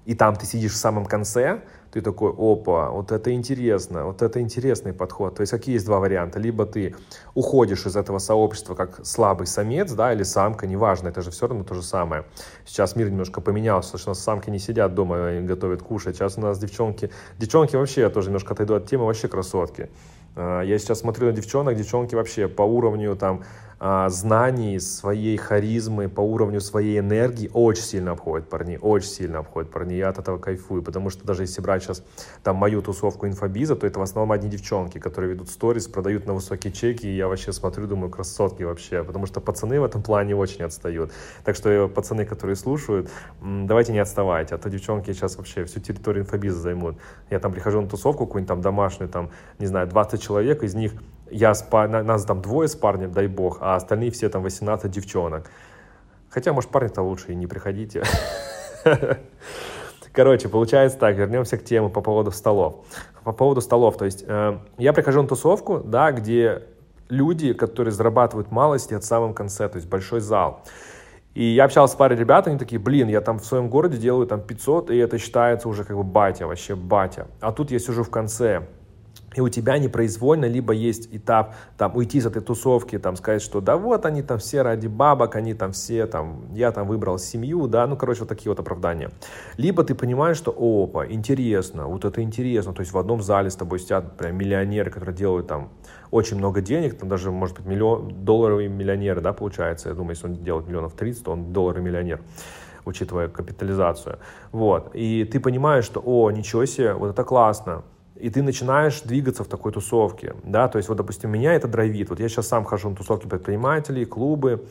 и 0.05 0.15
там 0.15 0.35
ты 0.35 0.45
сидишь 0.45 0.71
в 0.71 0.77
самом 0.77 1.05
конце, 1.05 1.63
ты 1.91 2.01
такой, 2.01 2.31
опа, 2.31 2.89
вот 2.91 3.11
это 3.11 3.33
интересно, 3.33 4.05
вот 4.05 4.21
это 4.21 4.39
интересный 4.39 4.93
подход. 4.93 5.35
То 5.35 5.41
есть 5.41 5.51
какие 5.51 5.73
есть 5.73 5.85
два 5.85 5.99
варианта? 5.99 6.39
Либо 6.39 6.65
ты 6.65 6.95
уходишь 7.33 7.85
из 7.85 7.95
этого 7.95 8.19
сообщества 8.19 8.75
как 8.75 9.05
слабый 9.05 9.47
самец, 9.47 9.91
да, 9.91 10.13
или 10.13 10.23
самка, 10.23 10.67
неважно, 10.67 11.09
это 11.09 11.21
же 11.21 11.31
все 11.31 11.47
равно 11.47 11.63
то 11.63 11.73
же 11.73 11.81
самое. 11.81 12.25
Сейчас 12.65 12.95
мир 12.95 13.09
немножко 13.09 13.41
поменялся, 13.41 13.97
что 13.97 14.09
у 14.09 14.11
нас 14.11 14.19
самки 14.19 14.49
не 14.49 14.59
сидят 14.59 14.93
дома 14.93 15.31
и 15.31 15.41
готовят 15.41 15.81
кушать. 15.81 16.15
Сейчас 16.15 16.37
у 16.37 16.41
нас 16.41 16.59
девчонки, 16.59 17.09
девчонки 17.37 17.75
вообще, 17.75 18.01
я 18.01 18.09
тоже 18.09 18.27
немножко 18.27 18.53
отойду 18.53 18.75
от 18.75 18.87
темы, 18.87 19.05
вообще 19.05 19.27
красотки. 19.27 19.89
А, 20.35 20.61
я 20.61 20.77
сейчас 20.77 20.99
смотрю 20.99 21.27
на 21.27 21.33
девчонок, 21.33 21.75
девчонки 21.75 22.15
вообще 22.15 22.47
по 22.47 22.61
уровню 22.61 23.15
там 23.15 23.43
знаний, 23.79 24.79
своей 24.79 25.37
харизмы, 25.37 26.09
по 26.09 26.19
уровню 26.19 26.59
своей 26.59 26.99
энергии 26.99 27.49
очень 27.53 27.83
сильно 27.83 28.11
обходит 28.11 28.49
парней, 28.49 28.77
очень 28.77 29.09
сильно 29.09 29.39
обходит 29.39 29.71
парней. 29.71 29.97
Я 29.97 30.09
от 30.09 30.19
этого 30.19 30.37
кайфую, 30.37 30.83
потому 30.83 31.09
что 31.09 31.25
даже 31.25 31.43
если 31.43 31.61
брать 31.61 31.83
сейчас 31.83 32.03
там 32.43 32.57
мою 32.57 32.81
тусовку 32.81 33.25
инфобиза, 33.27 33.75
то 33.75 33.87
это 33.87 33.99
в 33.99 34.03
основном 34.03 34.33
одни 34.33 34.49
девчонки, 34.49 34.99
которые 34.99 35.33
ведут 35.33 35.49
сторис, 35.49 35.87
продают 35.87 36.27
на 36.27 36.33
высокие 36.33 36.73
чеки, 36.73 37.07
и 37.07 37.15
я 37.15 37.27
вообще 37.27 37.53
смотрю, 37.53 37.87
думаю, 37.87 38.09
красотки 38.09 38.63
вообще, 38.63 39.03
потому 39.03 39.25
что 39.25 39.39
пацаны 39.39 39.79
в 39.79 39.85
этом 39.85 40.01
плане 40.01 40.35
очень 40.35 40.63
отстают. 40.63 41.11
Так 41.45 41.55
что 41.55 41.69
э, 41.69 41.87
пацаны, 41.87 42.25
которые 42.25 42.57
слушают, 42.57 43.09
давайте 43.41 43.93
не 43.93 43.99
отставайте, 43.99 44.55
а 44.55 44.57
то 44.57 44.69
девчонки 44.69 45.13
сейчас 45.13 45.37
вообще 45.37 45.63
всю 45.63 45.79
территорию 45.79 46.23
инфобиза 46.23 46.59
займут. 46.59 46.97
Я 47.29 47.39
там 47.39 47.53
прихожу 47.53 47.79
на 47.79 47.87
тусовку 47.87 48.25
какую-нибудь 48.25 48.49
там 48.49 48.61
домашнюю, 48.61 49.09
там, 49.09 49.29
не 49.57 49.67
знаю, 49.67 49.87
20 49.87 50.21
человек, 50.21 50.63
из 50.63 50.75
них 50.75 50.93
я 51.31 51.53
с, 51.53 51.65
нас 51.71 52.25
там 52.25 52.41
двое 52.41 52.67
с 52.67 52.75
парнем, 52.75 53.11
дай 53.11 53.27
бог, 53.27 53.57
а 53.61 53.75
остальные 53.75 54.11
все 54.11 54.29
там 54.29 54.43
18 54.43 54.89
девчонок. 54.89 55.49
Хотя, 56.29 56.53
может, 56.53 56.69
парни-то 56.69 57.01
лучше 57.01 57.31
и 57.31 57.35
не 57.35 57.47
приходите. 57.47 58.03
Короче, 60.11 60.49
получается 60.49 60.97
так, 60.97 61.15
вернемся 61.15 61.57
к 61.57 61.63
теме 61.63 61.89
по 61.89 62.01
поводу 62.01 62.31
столов. 62.31 62.85
По 63.23 63.31
поводу 63.31 63.61
столов, 63.61 63.97
то 63.97 64.05
есть 64.05 64.23
э, 64.27 64.57
я 64.77 64.93
прихожу 64.93 65.21
на 65.21 65.27
тусовку, 65.27 65.79
да, 65.79 66.11
где 66.11 66.63
люди, 67.09 67.53
которые 67.53 67.91
зарабатывают 67.91 68.51
мало, 68.51 68.79
сидят 68.79 69.03
в 69.03 69.07
самом 69.07 69.33
конце, 69.33 69.69
то 69.69 69.77
есть 69.77 69.87
большой 69.87 70.19
зал. 70.19 70.63
И 71.35 71.43
я 71.43 71.65
общался 71.65 71.93
с 71.93 71.97
парой 71.97 72.17
ребят, 72.17 72.47
они 72.47 72.57
такие, 72.57 72.79
блин, 72.79 73.07
я 73.07 73.21
там 73.21 73.39
в 73.39 73.45
своем 73.45 73.69
городе 73.69 73.97
делаю 73.97 74.25
там 74.25 74.41
500, 74.41 74.89
и 74.91 74.97
это 74.97 75.17
считается 75.19 75.69
уже 75.69 75.83
как 75.83 75.95
бы 75.95 76.03
батя, 76.03 76.47
вообще 76.47 76.75
батя. 76.75 77.27
А 77.39 77.51
тут 77.51 77.71
я 77.71 77.79
сижу 77.79 78.03
в 78.03 78.09
конце, 78.09 78.67
и 79.35 79.41
у 79.41 79.49
тебя 79.49 79.77
непроизвольно 79.77 80.45
либо 80.45 80.73
есть 80.73 81.09
этап 81.11 81.55
там 81.77 81.95
уйти 81.95 82.17
из 82.17 82.25
этой 82.25 82.41
тусовки, 82.41 82.97
там 82.97 83.15
сказать, 83.15 83.41
что 83.41 83.61
да 83.61 83.77
вот 83.77 84.05
они 84.05 84.21
там 84.21 84.39
все 84.39 84.61
ради 84.61 84.87
бабок, 84.87 85.35
они 85.35 85.53
там 85.53 85.71
все 85.71 86.07
там, 86.07 86.53
я 86.53 86.71
там 86.71 86.87
выбрал 86.87 87.17
семью, 87.19 87.67
да, 87.67 87.85
ну 87.87 87.95
короче 87.95 88.21
вот 88.21 88.29
такие 88.29 88.49
вот 88.49 88.59
оправдания. 88.59 89.11
Либо 89.57 89.83
ты 89.83 89.95
понимаешь, 89.95 90.37
что 90.37 90.51
опа, 90.51 91.05
интересно, 91.05 91.87
вот 91.87 92.05
это 92.05 92.21
интересно, 92.21 92.73
то 92.73 92.81
есть 92.81 92.91
в 92.91 92.97
одном 92.97 93.21
зале 93.21 93.49
с 93.49 93.55
тобой 93.55 93.79
сидят 93.79 94.17
прям 94.17 94.35
миллионеры, 94.35 94.91
которые 94.91 95.15
делают 95.15 95.47
там 95.47 95.69
очень 96.11 96.37
много 96.37 96.61
денег, 96.61 96.97
там 96.97 97.09
даже 97.09 97.31
может 97.31 97.57
быть 97.57 97.65
миллион, 97.65 98.25
долларовый 98.25 98.67
миллионер, 98.67 99.21
да, 99.21 99.33
получается, 99.33 99.89
я 99.89 99.95
думаю, 99.95 100.11
если 100.11 100.27
он 100.27 100.35
делает 100.43 100.67
миллионов 100.67 100.93
30, 100.93 101.23
то 101.23 101.31
он 101.31 101.53
долларовый 101.53 101.83
миллионер 101.83 102.21
учитывая 102.85 103.27
капитализацию. 103.27 104.17
Вот. 104.51 104.95
И 104.95 105.23
ты 105.25 105.39
понимаешь, 105.39 105.85
что, 105.85 106.01
о, 106.03 106.31
ничего 106.31 106.65
себе, 106.65 106.93
вот 106.93 107.11
это 107.11 107.23
классно 107.23 107.83
и 108.19 108.29
ты 108.29 108.43
начинаешь 108.43 109.01
двигаться 109.01 109.43
в 109.43 109.47
такой 109.47 109.71
тусовке, 109.71 110.35
да, 110.43 110.67
то 110.67 110.77
есть 110.77 110.89
вот, 110.89 110.97
допустим, 110.97 111.31
меня 111.31 111.53
это 111.53 111.67
драйвит, 111.67 112.09
вот 112.09 112.19
я 112.19 112.29
сейчас 112.29 112.47
сам 112.47 112.65
хожу 112.65 112.89
на 112.89 112.95
тусовки 112.95 113.27
предпринимателей, 113.27 114.05
клубы, 114.05 114.65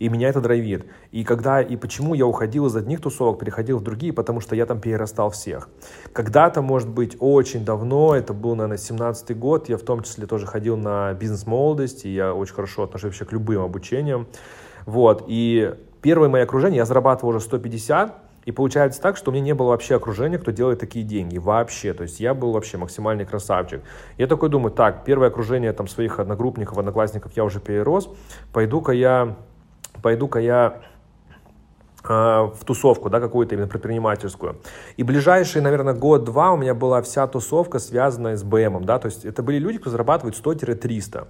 и 0.00 0.08
меня 0.08 0.30
это 0.30 0.40
драйвит. 0.40 0.86
И 1.12 1.24
когда 1.24 1.60
и 1.60 1.76
почему 1.76 2.14
я 2.14 2.26
уходил 2.26 2.66
из 2.66 2.74
одних 2.74 3.02
тусовок, 3.02 3.38
переходил 3.38 3.78
в 3.78 3.82
другие, 3.82 4.14
потому 4.14 4.40
что 4.40 4.56
я 4.56 4.64
там 4.64 4.80
перерастал 4.80 5.30
всех. 5.30 5.68
Когда-то, 6.14 6.62
может 6.62 6.88
быть, 6.88 7.16
очень 7.20 7.66
давно, 7.66 8.16
это 8.16 8.32
был, 8.32 8.54
наверное, 8.54 8.78
17-й 8.78 9.34
год, 9.34 9.68
я 9.68 9.76
в 9.76 9.82
том 9.82 10.02
числе 10.02 10.26
тоже 10.26 10.46
ходил 10.46 10.78
на 10.78 11.12
бизнес-молодость, 11.12 12.06
и 12.06 12.14
я 12.14 12.34
очень 12.34 12.54
хорошо 12.54 12.84
отношусь 12.84 13.10
вообще 13.10 13.26
к 13.26 13.32
любым 13.32 13.62
обучениям. 13.62 14.26
Вот, 14.86 15.24
и 15.28 15.74
первое 16.00 16.30
мое 16.30 16.44
окружение, 16.44 16.78
я 16.78 16.86
зарабатывал 16.86 17.30
уже 17.30 17.40
150, 17.40 18.29
и 18.50 18.52
получается 18.52 19.00
так, 19.00 19.16
что 19.16 19.30
у 19.30 19.32
меня 19.32 19.44
не 19.44 19.54
было 19.54 19.68
вообще 19.68 19.94
окружения, 19.94 20.36
кто 20.36 20.50
делает 20.50 20.80
такие 20.80 21.04
деньги. 21.04 21.38
Вообще. 21.38 21.94
То 21.94 22.02
есть 22.02 22.18
я 22.18 22.34
был 22.34 22.50
вообще 22.50 22.78
максимальный 22.78 23.24
красавчик. 23.24 23.80
Я 24.18 24.26
такой 24.26 24.48
думаю, 24.48 24.72
так, 24.72 25.04
первое 25.04 25.28
окружение 25.28 25.72
там 25.72 25.86
своих 25.86 26.18
одногруппников, 26.18 26.76
одноклассников 26.76 27.30
я 27.36 27.44
уже 27.44 27.60
перерос. 27.60 28.10
Пойду-ка 28.52 28.90
я, 28.90 29.36
пойду-ка 30.02 30.40
я 30.40 30.82
в 32.02 32.58
тусовку, 32.64 33.10
да, 33.10 33.20
какую-то 33.20 33.54
именно 33.54 33.68
предпринимательскую. 33.68 34.60
И 34.96 35.02
ближайший, 35.02 35.60
наверное, 35.60 35.94
год-два 35.94 36.52
у 36.52 36.56
меня 36.56 36.74
была 36.74 37.02
вся 37.02 37.26
тусовка, 37.26 37.78
связанная 37.78 38.36
с 38.36 38.42
БМом, 38.42 38.84
да, 38.84 38.98
то 38.98 39.06
есть 39.06 39.24
это 39.24 39.42
были 39.42 39.58
люди, 39.58 39.78
кто 39.78 39.90
зарабатывает 39.90 40.34
100-300. 40.34 41.26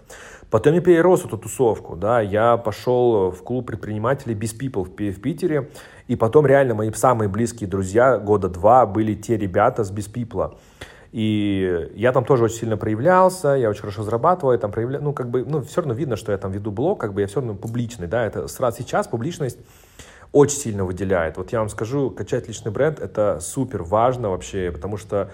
Потом 0.50 0.74
я 0.74 0.80
перерос 0.80 1.24
эту 1.24 1.38
тусовку, 1.38 1.96
да, 1.96 2.20
я 2.20 2.56
пошел 2.56 3.30
в 3.30 3.42
клуб 3.42 3.66
предпринимателей 3.66 4.34
Без 4.34 4.52
People 4.58 4.84
в 4.84 5.20
Питере, 5.20 5.70
и 6.08 6.16
потом 6.16 6.46
реально 6.46 6.74
мои 6.74 6.92
самые 6.92 7.28
близкие 7.28 7.68
друзья 7.68 8.18
года 8.18 8.48
два 8.48 8.86
были 8.86 9.14
те 9.14 9.36
ребята 9.36 9.84
с 9.84 9.90
Без 9.90 10.08
People. 10.08 10.56
И 11.12 11.90
я 11.94 12.12
там 12.12 12.24
тоже 12.24 12.44
очень 12.44 12.56
сильно 12.58 12.76
проявлялся, 12.76 13.48
я 13.48 13.68
очень 13.68 13.80
хорошо 13.80 14.04
зарабатывал, 14.04 14.52
я 14.52 14.58
там 14.58 14.70
проявлял, 14.70 15.02
ну, 15.02 15.12
как 15.12 15.28
бы, 15.28 15.44
ну, 15.44 15.60
все 15.62 15.80
равно 15.80 15.94
видно, 15.94 16.14
что 16.14 16.30
я 16.30 16.38
там 16.38 16.52
веду 16.52 16.70
блог, 16.70 17.00
как 17.00 17.14
бы 17.14 17.20
я 17.20 17.26
все 17.26 17.40
равно 17.40 17.54
публичный, 17.54 18.06
да, 18.06 18.24
это 18.24 18.46
сразу 18.46 18.78
сейчас 18.78 19.08
публичность 19.08 19.58
очень 20.32 20.58
сильно 20.58 20.84
выделяет. 20.84 21.36
Вот 21.36 21.52
я 21.52 21.60
вам 21.60 21.68
скажу, 21.68 22.10
качать 22.10 22.48
личный 22.48 22.70
бренд 22.70 23.00
это 23.00 23.40
супер 23.40 23.82
важно 23.82 24.30
вообще, 24.30 24.70
потому 24.72 24.96
что 24.96 25.30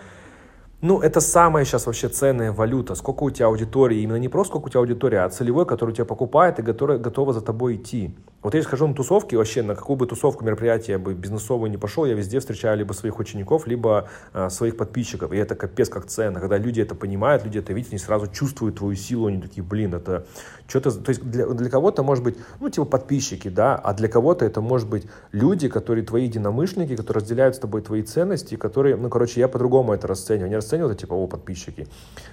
ну, 0.83 1.01
это 1.01 1.21
самая 1.21 1.65
сейчас 1.65 1.87
вообще 1.87 2.09
ценная 2.09 2.53
валюта. 2.53 2.95
Сколько 2.95 3.25
у 3.25 3.31
тебя 3.31 3.47
аудитории, 3.47 4.03
именно 4.03 4.17
не 4.17 4.29
просто 4.29 4.53
сколько 4.53 4.67
у 4.67 4.69
тебя 4.69 4.81
аудитория, 4.81 5.21
а 5.25 5.31
целевой, 5.31 5.65
который 5.65 5.95
тебя 5.95 6.05
покупает 6.05 6.59
и 6.59 6.63
который 6.63 6.99
готова 6.99 7.33
за 7.33 7.41
тобой 7.41 7.77
идти. 7.77 8.15
Вот 8.43 8.55
я 8.55 8.63
схожу 8.63 8.87
на 8.87 8.95
тусовки, 8.95 9.35
вообще 9.35 9.63
на 9.63 9.75
какую 9.75 9.97
бы 9.97 10.07
тусовку, 10.07 10.45
мероприятие 10.45 10.93
я 10.93 10.99
бы 10.99 11.15
бизнесовую 11.15 11.71
не 11.71 11.79
пошел, 11.79 12.05
я 12.05 12.13
везде 12.13 12.41
встречаю 12.41 12.77
либо 12.77 12.93
своих 12.93 13.19
учеников, 13.19 13.67
либо 13.67 14.09
а, 14.35 14.51
своих 14.51 14.77
подписчиков. 14.77 15.33
И 15.33 15.37
это 15.37 15.55
капец 15.55 15.89
как 15.89 16.07
ценно. 16.07 16.41
Когда 16.41 16.59
люди 16.59 16.83
это 16.83 16.95
понимают, 16.95 17.45
люди 17.45 17.59
это 17.59 17.73
видят, 17.73 17.93
они 17.93 17.99
сразу 17.99 18.29
чувствуют 18.29 18.77
твою 18.77 18.95
силу, 18.95 19.27
они 19.27 19.41
такие, 19.41 19.65
блин, 19.65 19.95
это 19.95 20.27
что-то... 20.69 20.91
То 20.93 21.11
есть 21.11 21.23
для, 21.23 21.47
для 21.47 21.71
кого-то 21.71 22.03
может 22.03 22.25
быть, 22.25 22.37
ну, 22.61 22.69
типа 22.69 22.85
подписчики, 22.85 23.49
да, 23.49 23.77
а 23.77 23.95
для 23.95 24.09
кого-то 24.09 24.45
это 24.45 24.61
может 24.61 24.89
быть 24.89 25.07
люди, 25.33 25.69
которые 25.69 26.05
твои 26.05 26.25
единомышленники, 26.25 26.97
которые 26.97 27.23
разделяют 27.23 27.57
с 27.57 27.59
тобой 27.59 27.83
твои 27.83 28.03
ценности, 28.03 28.57
которые, 28.57 28.97
ну, 28.97 29.09
короче, 29.09 29.41
я 29.41 29.49
по-другому 29.49 29.93
это 29.93 30.07
расцениваю. 30.07 30.49
Не 30.49 30.57
расцениваю 30.57 30.93
это 30.93 31.01
типа, 31.01 31.15
о, 31.15 31.27
подписчики. 31.27 31.87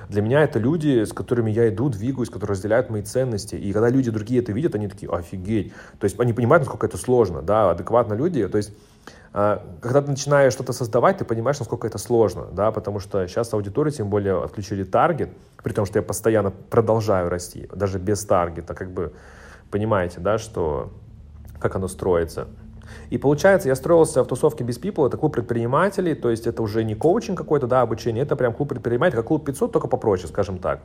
Для 0.10 0.22
меня 0.22 0.44
это 0.44 0.60
люди, 0.60 1.04
с 1.04 1.14
которыми 1.14 1.52
я 1.52 1.70
иду, 1.70 1.90
двигаюсь, 1.90 2.30
которые 2.30 2.52
разделяют 2.52 2.90
мои 2.90 3.02
ценности. 3.02 3.56
И 3.56 3.72
когда 3.72 3.90
люди 3.90 4.12
другие 4.12 4.42
это 4.42 4.52
видят, 4.52 4.76
они 4.76 4.88
такие, 4.88 5.12
офигеть. 5.12 5.74
То 6.00 6.06
есть 6.06 6.20
они 6.20 6.34
понимают, 6.34 6.64
насколько 6.64 6.88
это 6.88 6.98
сложно, 6.98 7.42
да, 7.42 7.72
адекватно 7.72 8.14
люди. 8.14 8.48
То 8.48 8.58
есть 8.58 8.72
когда 9.34 10.02
ты 10.04 10.12
начинаешь 10.12 10.54
что-то 10.54 10.74
создавать, 10.74 11.18
ты 11.18 11.26
понимаешь, 11.26 11.58
насколько 11.58 11.88
это 11.88 11.98
сложно, 11.98 12.46
да, 12.52 12.72
потому 12.72 13.00
что 13.00 13.28
сейчас 13.28 13.52
аудитория, 13.54 13.92
тем 13.92 14.10
более, 14.10 14.44
отключили 14.44 14.84
таргет, 14.84 15.30
при 15.64 15.74
том, 15.74 15.88
что 15.88 15.98
я 15.98 16.04
постоянно 16.04 16.52
продолжаю 16.52 17.30
расти, 17.30 17.68
даже 17.74 17.98
без 17.98 18.24
таргета, 18.26 18.76
как 18.76 18.92
бы, 18.92 19.12
понимаете, 19.72 20.20
да, 20.20 20.38
что, 20.38 20.92
как 21.60 21.76
оно 21.76 21.88
строится. 21.88 22.48
И 23.10 23.18
получается, 23.18 23.68
я 23.68 23.76
строился 23.76 24.24
в 24.24 24.28
тусовке 24.28 24.64
без 24.64 24.80
people, 24.80 25.08
это 25.08 25.18
клуб 25.18 25.34
предпринимателей, 25.34 26.16
то 26.16 26.30
есть 26.30 26.48
это 26.48 26.62
уже 26.62 26.84
не 26.84 26.96
коучинг 26.96 27.38
какой-то, 27.38 27.68
да, 27.68 27.82
обучение, 27.82 28.24
это 28.24 28.36
прям 28.36 28.54
клуб 28.54 28.70
предпринимателей, 28.70 29.18
как 29.18 29.28
клуб 29.28 29.46
500, 29.46 29.72
только 29.72 29.88
попроще, 29.88 30.28
скажем 30.28 30.60
так. 30.60 30.82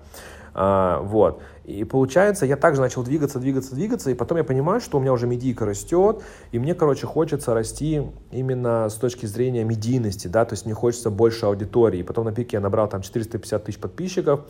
А, 0.55 1.01
вот. 1.03 1.41
И 1.65 1.85
получается, 1.85 2.47
я 2.47 2.57
также 2.57 2.81
начал 2.81 3.03
двигаться, 3.03 3.39
двигаться, 3.39 3.75
двигаться, 3.75 4.11
и 4.11 4.15
потом 4.15 4.39
я 4.39 4.45
понимаю, 4.45 4.81
что 4.81 4.99
у 4.99 5.01
меня 5.01 5.13
уже 5.13 5.27
медийка 5.27 5.67
растет, 5.67 6.23
и 6.51 6.59
мне, 6.59 6.75
короче, 6.75 7.07
хочется 7.07 7.53
расти 7.55 8.03
именно 8.31 8.89
с 8.89 8.95
точки 8.95 9.27
зрения 9.27 9.65
медийности, 9.65 10.29
да, 10.29 10.45
то 10.45 10.55
есть 10.55 10.65
мне 10.65 10.75
хочется 10.75 11.11
больше 11.11 11.47
аудитории. 11.47 12.01
И 12.01 12.03
потом 12.03 12.25
на 12.25 12.33
пике 12.33 12.57
я 12.57 12.61
набрал 12.61 12.89
там 12.89 13.03
450 13.03 13.65
тысяч 13.65 13.79
подписчиков, 13.79 14.41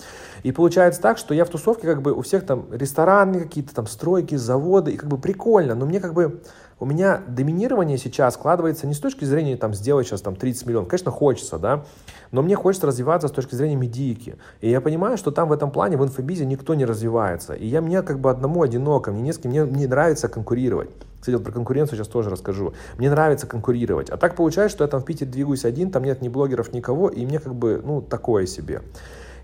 и 0.44 0.52
получается 0.52 1.00
так, 1.00 1.18
что 1.18 1.34
я 1.34 1.44
в 1.44 1.48
тусовке 1.48 1.86
как 1.86 2.02
бы 2.02 2.12
у 2.12 2.22
всех 2.22 2.46
там 2.46 2.66
рестораны 2.72 3.40
какие-то, 3.40 3.74
там 3.74 3.86
стройки, 3.86 4.36
заводы, 4.36 4.92
и 4.92 4.96
как 4.96 5.08
бы 5.08 5.18
прикольно, 5.18 5.74
но 5.74 5.86
мне 5.86 6.00
как 6.00 6.14
бы 6.14 6.40
у 6.80 6.86
меня 6.86 7.20
доминирование 7.26 7.98
сейчас 7.98 8.34
складывается 8.34 8.86
не 8.86 8.94
с 8.94 9.00
точки 9.00 9.24
зрения 9.24 9.56
там 9.56 9.74
сделать 9.74 10.06
сейчас 10.06 10.20
там 10.20 10.36
30 10.36 10.66
миллионов, 10.66 10.88
конечно, 10.88 11.10
хочется, 11.10 11.58
да, 11.58 11.84
но 12.30 12.42
мне 12.42 12.54
хочется 12.54 12.86
развиваться 12.86 13.28
с 13.28 13.32
точки 13.32 13.54
зрения 13.54 13.76
медийки. 13.76 14.36
И 14.60 14.70
я 14.70 14.80
понимаю, 14.80 15.16
что 15.16 15.30
там 15.30 15.48
в 15.48 15.52
этом 15.52 15.70
плане, 15.70 15.96
в 15.96 16.04
инфобизе 16.04 16.46
никто 16.46 16.74
не 16.74 16.84
развивается. 16.84 17.54
И 17.54 17.66
я 17.66 17.80
мне 17.80 18.02
как 18.02 18.20
бы 18.20 18.30
одному 18.30 18.62
одиноко, 18.62 19.10
мне 19.10 19.22
не 19.22 19.32
с 19.32 19.38
кем, 19.38 19.50
мне, 19.50 19.64
мне 19.64 19.88
нравится 19.88 20.28
конкурировать. 20.28 20.90
Кстати, 21.20 21.34
вот 21.34 21.44
про 21.44 21.52
конкуренцию 21.52 21.98
сейчас 21.98 22.08
тоже 22.08 22.30
расскажу. 22.30 22.74
Мне 22.96 23.10
нравится 23.10 23.46
конкурировать. 23.46 24.08
А 24.10 24.16
так 24.16 24.36
получается, 24.36 24.76
что 24.76 24.84
я 24.84 24.88
там 24.88 25.00
в 25.00 25.04
Питере 25.04 25.30
двигаюсь 25.30 25.64
один, 25.64 25.90
там 25.90 26.04
нет 26.04 26.22
ни 26.22 26.28
блогеров, 26.28 26.72
никого, 26.72 27.08
и 27.08 27.26
мне 27.26 27.40
как 27.40 27.54
бы, 27.54 27.82
ну, 27.84 28.00
такое 28.00 28.46
себе. 28.46 28.82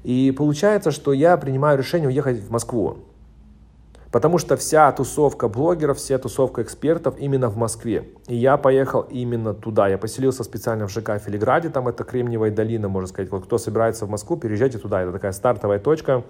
И 0.04 0.32
получается, 0.36 0.92
что 0.92 1.12
я 1.12 1.36
принимаю 1.36 1.78
решение 1.78 2.08
уехать 2.08 2.38
в 2.38 2.50
Москву. 2.50 2.98
Потому 4.14 4.38
что 4.38 4.56
вся 4.56 4.92
тусовка 4.92 5.48
блогеров, 5.48 5.98
вся 5.98 6.18
тусовка 6.18 6.62
экспертов 6.62 7.16
именно 7.18 7.48
в 7.48 7.56
Москве. 7.56 8.10
И 8.28 8.36
я 8.36 8.56
поехал 8.56 9.00
именно 9.00 9.54
туда. 9.54 9.88
Я 9.88 9.98
поселился 9.98 10.44
специально 10.44 10.86
в 10.86 10.92
ЖК 10.92 11.18
Филиграде, 11.18 11.68
там 11.68 11.88
это 11.88 12.04
Кремниевая 12.04 12.52
долина, 12.52 12.88
можно 12.88 13.08
сказать. 13.08 13.32
Вот 13.32 13.46
кто 13.46 13.58
собирается 13.58 14.06
в 14.06 14.10
Москву, 14.10 14.36
переезжайте 14.36 14.78
туда. 14.78 15.02
Это 15.02 15.10
такая 15.10 15.32
стартовая 15.32 15.80
точка. 15.80 16.22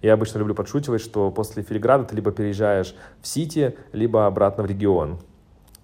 Я 0.00 0.14
обычно 0.14 0.38
люблю 0.38 0.54
подшучивать, 0.54 1.02
что 1.02 1.30
после 1.30 1.62
Филиграда 1.62 2.04
ты 2.04 2.16
либо 2.16 2.32
переезжаешь 2.32 2.94
в 3.20 3.26
Сити, 3.26 3.76
либо 3.92 4.24
обратно 4.24 4.62
в 4.62 4.66
регион 4.66 5.18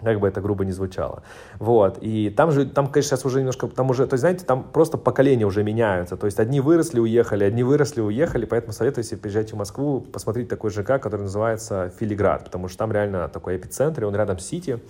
как 0.03 0.21
бы 0.21 0.29
это 0.29 0.41
грубо 0.41 0.65
не 0.65 0.73
звучало. 0.73 1.23
Вот, 1.59 1.99
и 2.01 2.31
там 2.31 2.51
же, 2.51 2.67
там, 2.67 2.89
конечно, 2.89 3.17
сейчас 3.17 3.25
уже 3.25 3.39
немножко, 3.39 3.67
там 3.69 3.91
уже, 3.91 4.07
то 4.07 4.15
есть, 4.15 4.21
знаете, 4.21 4.45
там 4.45 4.65
просто 4.65 4.99
поколения 4.99 5.47
уже 5.47 5.63
меняются, 5.63 6.17
то 6.17 6.27
есть, 6.27 6.39
одни 6.39 6.61
выросли, 6.61 7.01
уехали, 7.01 7.45
одни 7.45 7.63
выросли, 7.63 8.01
уехали, 8.01 8.45
поэтому 8.45 8.73
советую, 8.73 9.05
если 9.05 9.17
приезжаете 9.17 9.55
в 9.55 9.59
Москву, 9.59 10.01
посмотреть 10.01 10.49
такой 10.49 10.71
ЖК, 10.71 11.01
который 11.01 11.23
называется 11.23 11.93
Филиград, 11.99 12.45
потому 12.45 12.69
что 12.69 12.79
там 12.79 12.93
реально 12.93 13.29
такой 13.29 13.57
эпицентр, 13.57 14.03
и 14.03 14.07
он 14.07 14.15
рядом 14.15 14.39
с 14.39 14.47
Сити, 14.47 14.81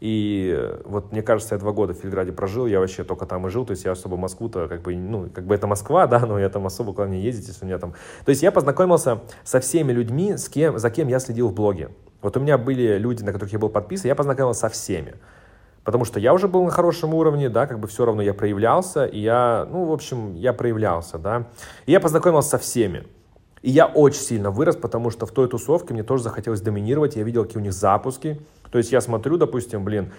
и 0.00 0.70
вот, 0.84 1.12
мне 1.12 1.22
кажется, 1.22 1.54
я 1.54 1.58
два 1.58 1.72
года 1.72 1.94
в 1.94 1.96
Филиграде 1.96 2.32
прожил, 2.32 2.66
я 2.66 2.80
вообще 2.80 3.04
только 3.04 3.26
там 3.26 3.46
и 3.46 3.50
жил, 3.50 3.64
то 3.64 3.72
есть, 3.72 3.84
я 3.84 3.92
особо 3.92 4.16
Москву-то, 4.16 4.68
как 4.68 4.82
бы, 4.82 4.94
ну, 4.94 5.30
как 5.32 5.44
бы 5.44 5.54
это 5.54 5.66
Москва, 5.66 6.06
да, 6.10 6.20
но 6.26 6.38
я 6.38 6.50
там 6.50 6.66
особо 6.66 6.92
куда 6.92 7.08
не 7.08 7.20
ездить, 7.20 7.48
если 7.48 7.64
у 7.64 7.68
меня 7.68 7.78
там, 7.78 7.94
то 8.24 8.30
есть, 8.30 8.42
я 8.42 8.52
познакомился 8.52 9.20
со 9.42 9.60
всеми 9.60 9.92
людьми, 9.92 10.36
с 10.36 10.48
кем, 10.48 10.78
за 10.78 10.90
кем 10.90 11.08
я 11.08 11.18
следил 11.18 11.48
в 11.48 11.54
блоге, 11.54 11.90
вот 12.22 12.36
у 12.36 12.40
меня 12.40 12.58
были 12.58 12.98
люди, 12.98 13.22
на 13.22 13.32
которых 13.32 13.52
я 13.52 13.58
был 13.58 13.68
подписан, 13.68 14.08
я 14.08 14.14
познакомился 14.14 14.60
со 14.60 14.68
всеми. 14.68 15.14
Потому 15.84 16.04
что 16.04 16.20
я 16.20 16.34
уже 16.34 16.46
был 16.46 16.64
на 16.64 16.70
хорошем 16.70 17.14
уровне, 17.14 17.48
да, 17.48 17.66
как 17.66 17.78
бы 17.78 17.88
все 17.88 18.04
равно 18.04 18.22
я 18.22 18.34
проявлялся, 18.34 19.06
и 19.06 19.18
я, 19.20 19.66
ну, 19.70 19.86
в 19.86 19.92
общем, 19.92 20.34
я 20.34 20.52
проявлялся, 20.52 21.18
да. 21.18 21.46
И 21.86 21.92
я 21.92 22.00
познакомился 22.00 22.50
со 22.50 22.58
всеми. 22.58 23.04
И 23.62 23.70
я 23.70 23.86
очень 23.86 24.20
сильно 24.20 24.50
вырос, 24.50 24.76
потому 24.76 25.10
что 25.10 25.26
в 25.26 25.32
той 25.32 25.48
тусовке 25.48 25.94
мне 25.94 26.02
тоже 26.02 26.22
захотелось 26.22 26.60
доминировать, 26.60 27.16
я 27.16 27.22
видел, 27.22 27.44
какие 27.44 27.58
у 27.58 27.62
них 27.62 27.72
запуски. 27.72 28.40
То 28.70 28.78
есть 28.78 28.92
я 28.92 29.00
смотрю, 29.00 29.36
допустим, 29.36 29.84
блин, 29.84 30.12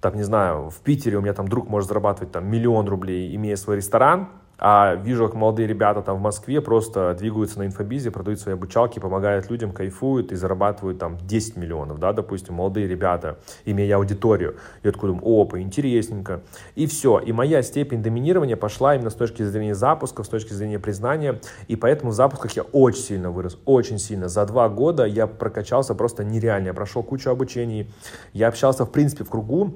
там, 0.00 0.16
не 0.16 0.22
знаю, 0.22 0.70
в 0.70 0.80
Питере 0.80 1.16
у 1.16 1.20
меня 1.20 1.32
там 1.32 1.48
друг 1.48 1.68
может 1.68 1.88
зарабатывать 1.88 2.32
там 2.32 2.46
миллион 2.46 2.86
рублей, 2.86 3.34
имея 3.34 3.56
свой 3.56 3.76
ресторан, 3.76 4.28
а 4.58 4.94
вижу, 4.94 5.26
как 5.26 5.34
молодые 5.34 5.66
ребята 5.68 6.02
там 6.02 6.16
в 6.16 6.20
Москве 6.20 6.60
просто 6.60 7.14
двигаются 7.18 7.58
на 7.58 7.66
инфобизе, 7.66 8.10
продают 8.10 8.40
свои 8.40 8.54
обучалки, 8.54 8.98
помогают 8.98 9.50
людям, 9.50 9.72
кайфуют 9.72 10.32
и 10.32 10.34
зарабатывают 10.34 10.98
там 10.98 11.18
10 11.22 11.56
миллионов, 11.56 11.98
да, 11.98 12.12
допустим, 12.12 12.54
молодые 12.54 12.86
ребята, 12.86 13.38
имея 13.64 13.96
аудиторию. 13.96 14.56
Я 14.82 14.92
такой 14.92 15.10
думаю, 15.10 15.42
опа, 15.42 15.60
интересненько. 15.60 16.40
И 16.74 16.86
все. 16.86 17.18
И 17.18 17.32
моя 17.32 17.62
степень 17.62 18.02
доминирования 18.02 18.56
пошла 18.56 18.94
именно 18.94 19.10
с 19.10 19.14
точки 19.14 19.42
зрения 19.42 19.74
запуска, 19.74 20.22
с 20.22 20.28
точки 20.28 20.52
зрения 20.52 20.78
признания. 20.78 21.40
И 21.68 21.76
поэтому 21.76 22.12
в 22.12 22.14
запусках 22.14 22.52
я 22.52 22.62
очень 22.62 23.02
сильно 23.02 23.30
вырос, 23.30 23.58
очень 23.66 23.98
сильно. 23.98 24.28
За 24.28 24.46
два 24.46 24.68
года 24.68 25.04
я 25.04 25.26
прокачался 25.26 25.94
просто 25.94 26.24
нереально. 26.24 26.68
Я 26.68 26.74
прошел 26.74 27.02
кучу 27.02 27.30
обучений. 27.30 27.90
Я 28.32 28.48
общался, 28.48 28.84
в 28.86 28.90
принципе, 28.90 29.24
в 29.24 29.30
кругу, 29.30 29.74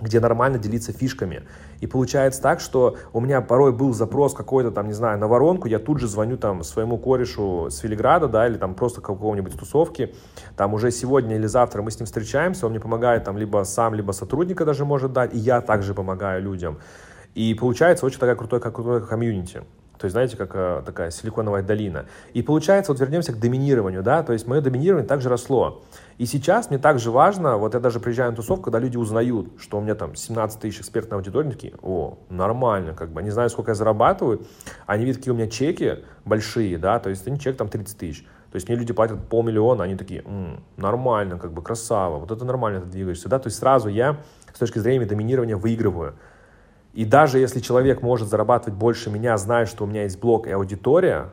где 0.00 0.20
нормально 0.20 0.58
делиться 0.58 0.92
фишками. 0.92 1.42
И 1.80 1.86
получается 1.86 2.42
так, 2.42 2.60
что 2.60 2.96
у 3.12 3.20
меня 3.20 3.40
порой 3.40 3.72
был 3.72 3.92
запрос 3.92 4.34
какой-то 4.34 4.70
там, 4.70 4.86
не 4.86 4.92
знаю, 4.92 5.18
на 5.18 5.28
воронку, 5.28 5.68
я 5.68 5.78
тут 5.78 5.98
же 5.98 6.06
звоню 6.06 6.36
там 6.36 6.62
своему 6.62 6.98
корешу 6.98 7.68
с 7.70 7.78
Филиграда, 7.78 8.28
да, 8.28 8.46
или 8.46 8.56
там 8.56 8.74
просто 8.74 9.00
какого-нибудь 9.00 9.58
тусовки, 9.58 10.14
там 10.56 10.74
уже 10.74 10.90
сегодня 10.90 11.36
или 11.36 11.46
завтра 11.46 11.82
мы 11.82 11.90
с 11.90 11.98
ним 11.98 12.06
встречаемся, 12.06 12.66
он 12.66 12.72
мне 12.72 12.80
помогает 12.80 13.24
там 13.24 13.38
либо 13.38 13.64
сам, 13.64 13.94
либо 13.94 14.12
сотрудника 14.12 14.64
даже 14.64 14.84
может 14.84 15.12
дать, 15.12 15.34
и 15.34 15.38
я 15.38 15.60
также 15.60 15.94
помогаю 15.94 16.42
людям. 16.42 16.78
И 17.34 17.54
получается 17.54 18.06
очень 18.06 18.18
такая 18.18 18.36
крутой, 18.36 18.60
как 18.60 18.74
крутой 18.74 19.06
комьюнити. 19.06 19.62
То 19.98 20.04
есть, 20.04 20.12
знаете, 20.12 20.36
как 20.36 20.50
э, 20.54 20.82
такая 20.86 21.10
силиконовая 21.10 21.62
долина. 21.62 22.06
И 22.32 22.42
получается, 22.42 22.92
вот 22.92 23.00
вернемся 23.00 23.32
к 23.32 23.38
доминированию, 23.38 24.02
да, 24.02 24.22
то 24.22 24.32
есть 24.32 24.46
мое 24.46 24.60
доминирование 24.60 25.06
также 25.06 25.28
росло. 25.28 25.82
И 26.18 26.26
сейчас 26.26 26.70
мне 26.70 26.78
также 26.78 27.10
важно, 27.10 27.56
вот 27.56 27.74
я 27.74 27.80
даже 27.80 27.98
приезжаю 28.00 28.30
на 28.30 28.36
тусовку, 28.36 28.64
когда 28.64 28.78
люди 28.78 28.96
узнают, 28.96 29.48
что 29.58 29.78
у 29.78 29.80
меня 29.80 29.94
там 29.94 30.14
17 30.14 30.60
тысяч 30.60 30.80
экспертной 30.80 31.18
аудитории, 31.18 31.50
такие, 31.50 31.74
о, 31.82 32.18
нормально, 32.28 32.94
как 32.94 33.10
бы, 33.10 33.20
они 33.20 33.30
знают, 33.30 33.52
сколько 33.52 33.72
я 33.72 33.74
зарабатываю, 33.74 34.42
они 34.86 35.04
видят, 35.04 35.18
какие 35.18 35.32
у 35.32 35.36
меня 35.36 35.48
чеки 35.48 36.04
большие, 36.24 36.78
да, 36.78 36.98
то 37.00 37.10
есть 37.10 37.26
они 37.26 37.38
чек 37.38 37.56
там 37.56 37.68
30 37.68 37.98
тысяч. 37.98 38.24
То 38.50 38.56
есть 38.56 38.68
мне 38.68 38.78
люди 38.78 38.92
платят 38.92 39.28
полмиллиона, 39.28 39.84
они 39.84 39.96
такие, 39.96 40.22
М, 40.22 40.62
нормально, 40.76 41.38
как 41.38 41.52
бы, 41.52 41.60
красава, 41.60 42.18
вот 42.18 42.30
это 42.30 42.44
нормально, 42.44 42.80
ты 42.80 42.86
двигаешься, 42.86 43.28
да, 43.28 43.38
то 43.38 43.48
есть 43.48 43.58
сразу 43.58 43.88
я 43.88 44.16
с 44.54 44.58
точки 44.58 44.78
зрения 44.78 45.06
доминирования 45.06 45.56
выигрываю. 45.56 46.14
И 46.98 47.04
даже 47.04 47.38
если 47.38 47.60
человек 47.60 48.02
может 48.02 48.26
зарабатывать 48.26 48.76
больше 48.76 49.08
меня, 49.08 49.36
зная, 49.36 49.66
что 49.66 49.84
у 49.84 49.86
меня 49.86 50.02
есть 50.02 50.18
блог 50.18 50.48
и 50.48 50.50
аудитория, 50.50 51.32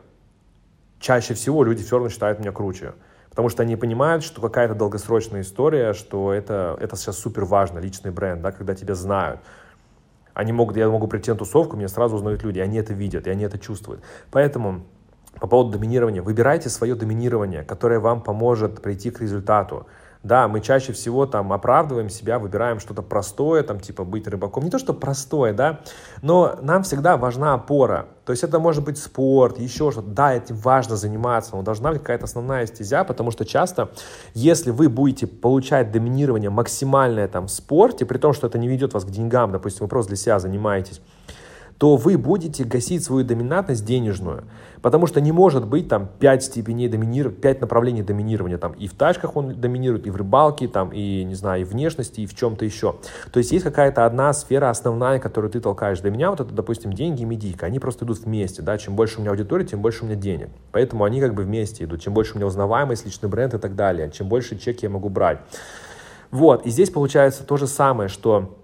чаще 1.00 1.34
всего 1.34 1.64
люди 1.64 1.82
все 1.82 1.96
равно 1.96 2.08
считают 2.08 2.38
меня 2.38 2.52
круче. 2.52 2.92
Потому 3.30 3.48
что 3.48 3.64
они 3.64 3.74
понимают, 3.74 4.22
что 4.22 4.40
какая-то 4.40 4.76
долгосрочная 4.76 5.40
история, 5.40 5.92
что 5.92 6.32
это, 6.32 6.76
это 6.80 6.94
сейчас 6.94 7.18
супер 7.18 7.46
важно, 7.46 7.80
личный 7.80 8.12
бренд, 8.12 8.42
да, 8.42 8.52
когда 8.52 8.76
тебя 8.76 8.94
знают. 8.94 9.40
Они 10.34 10.52
могут, 10.52 10.76
я 10.76 10.88
могу 10.88 11.08
прийти 11.08 11.32
на 11.32 11.36
тусовку, 11.36 11.76
меня 11.76 11.88
сразу 11.88 12.14
узнают 12.14 12.44
люди, 12.44 12.60
они 12.60 12.78
это 12.78 12.94
видят, 12.94 13.26
и 13.26 13.30
они 13.30 13.42
это 13.42 13.58
чувствуют. 13.58 14.04
Поэтому 14.30 14.84
по 15.40 15.48
поводу 15.48 15.76
доминирования, 15.76 16.22
выбирайте 16.22 16.68
свое 16.68 16.94
доминирование, 16.94 17.64
которое 17.64 17.98
вам 17.98 18.22
поможет 18.22 18.80
прийти 18.82 19.10
к 19.10 19.20
результату. 19.20 19.88
Да, 20.26 20.48
мы 20.48 20.60
чаще 20.60 20.92
всего 20.92 21.24
там 21.24 21.52
оправдываем 21.52 22.10
себя, 22.10 22.40
выбираем 22.40 22.80
что-то 22.80 23.02
простое, 23.02 23.62
там 23.62 23.78
типа 23.78 24.02
быть 24.02 24.26
рыбаком. 24.26 24.64
Не 24.64 24.70
то, 24.70 24.78
что 24.80 24.92
простое, 24.92 25.52
да, 25.52 25.80
но 26.20 26.58
нам 26.62 26.82
всегда 26.82 27.16
важна 27.16 27.54
опора. 27.54 28.08
То 28.24 28.32
есть 28.32 28.42
это 28.42 28.58
может 28.58 28.84
быть 28.84 28.98
спорт, 28.98 29.56
еще 29.60 29.92
что-то. 29.92 30.08
Да, 30.08 30.34
этим 30.34 30.56
важно 30.56 30.96
заниматься, 30.96 31.54
но 31.54 31.62
должна 31.62 31.92
быть 31.92 32.00
какая-то 32.00 32.24
основная 32.24 32.66
стезя, 32.66 33.04
потому 33.04 33.30
что 33.30 33.44
часто, 33.44 33.90
если 34.34 34.72
вы 34.72 34.88
будете 34.88 35.28
получать 35.28 35.92
доминирование 35.92 36.50
максимальное 36.50 37.28
там 37.28 37.46
в 37.46 37.52
спорте, 37.52 38.04
при 38.04 38.18
том, 38.18 38.32
что 38.32 38.48
это 38.48 38.58
не 38.58 38.66
ведет 38.66 38.94
вас 38.94 39.04
к 39.04 39.10
деньгам, 39.10 39.52
допустим, 39.52 39.84
вы 39.84 39.88
просто 39.88 40.08
для 40.08 40.16
себя 40.16 40.40
занимаетесь, 40.40 41.00
то 41.78 41.96
вы 41.96 42.16
будете 42.16 42.64
гасить 42.64 43.04
свою 43.04 43.24
доминантность 43.24 43.84
денежную. 43.84 44.44
Потому 44.82 45.06
что 45.06 45.20
не 45.20 45.32
может 45.32 45.66
быть 45.66 45.88
там 45.88 46.08
5 46.20 46.44
степеней 46.44 46.88
доминирования, 46.88 47.40
5 47.40 47.60
направлений 47.60 48.02
доминирования. 48.02 48.56
Там 48.56 48.72
и 48.72 48.86
в 48.86 48.94
тачках 48.94 49.36
он 49.36 49.60
доминирует, 49.60 50.06
и 50.06 50.10
в 50.10 50.16
рыбалке, 50.16 50.68
там, 50.68 50.90
и, 50.90 51.24
не 51.24 51.34
знаю, 51.34 51.62
и 51.62 51.64
внешности, 51.64 52.20
и 52.20 52.26
в 52.26 52.34
чем-то 52.34 52.64
еще. 52.64 52.94
То 53.32 53.38
есть 53.38 53.52
есть 53.52 53.64
какая-то 53.64 54.06
одна 54.06 54.32
сфера 54.32 54.70
основная, 54.70 55.18
которую 55.18 55.50
ты 55.50 55.60
толкаешь. 55.60 56.00
Для 56.00 56.10
меня 56.10 56.30
вот 56.30 56.40
это, 56.40 56.54
допустим, 56.54 56.92
деньги 56.92 57.22
и 57.22 57.24
медийка. 57.24 57.66
Они 57.66 57.78
просто 57.78 58.04
идут 58.04 58.18
вместе. 58.18 58.62
Да? 58.62 58.78
Чем 58.78 58.94
больше 58.96 59.18
у 59.18 59.20
меня 59.22 59.30
аудитория, 59.30 59.64
тем 59.64 59.82
больше 59.82 60.04
у 60.04 60.06
меня 60.06 60.16
денег. 60.16 60.48
Поэтому 60.72 61.04
они 61.04 61.20
как 61.20 61.34
бы 61.34 61.42
вместе 61.42 61.84
идут. 61.84 62.00
Чем 62.00 62.14
больше 62.14 62.34
у 62.34 62.36
меня 62.36 62.46
узнаваемость, 62.46 63.04
личный 63.04 63.28
бренд 63.28 63.54
и 63.54 63.58
так 63.58 63.74
далее. 63.74 64.10
Чем 64.10 64.28
больше 64.28 64.56
чеки 64.56 64.86
я 64.86 64.90
могу 64.90 65.08
брать. 65.08 65.38
Вот. 66.30 66.64
И 66.64 66.70
здесь 66.70 66.90
получается 66.90 67.44
то 67.44 67.56
же 67.56 67.66
самое, 67.66 68.08
что 68.08 68.56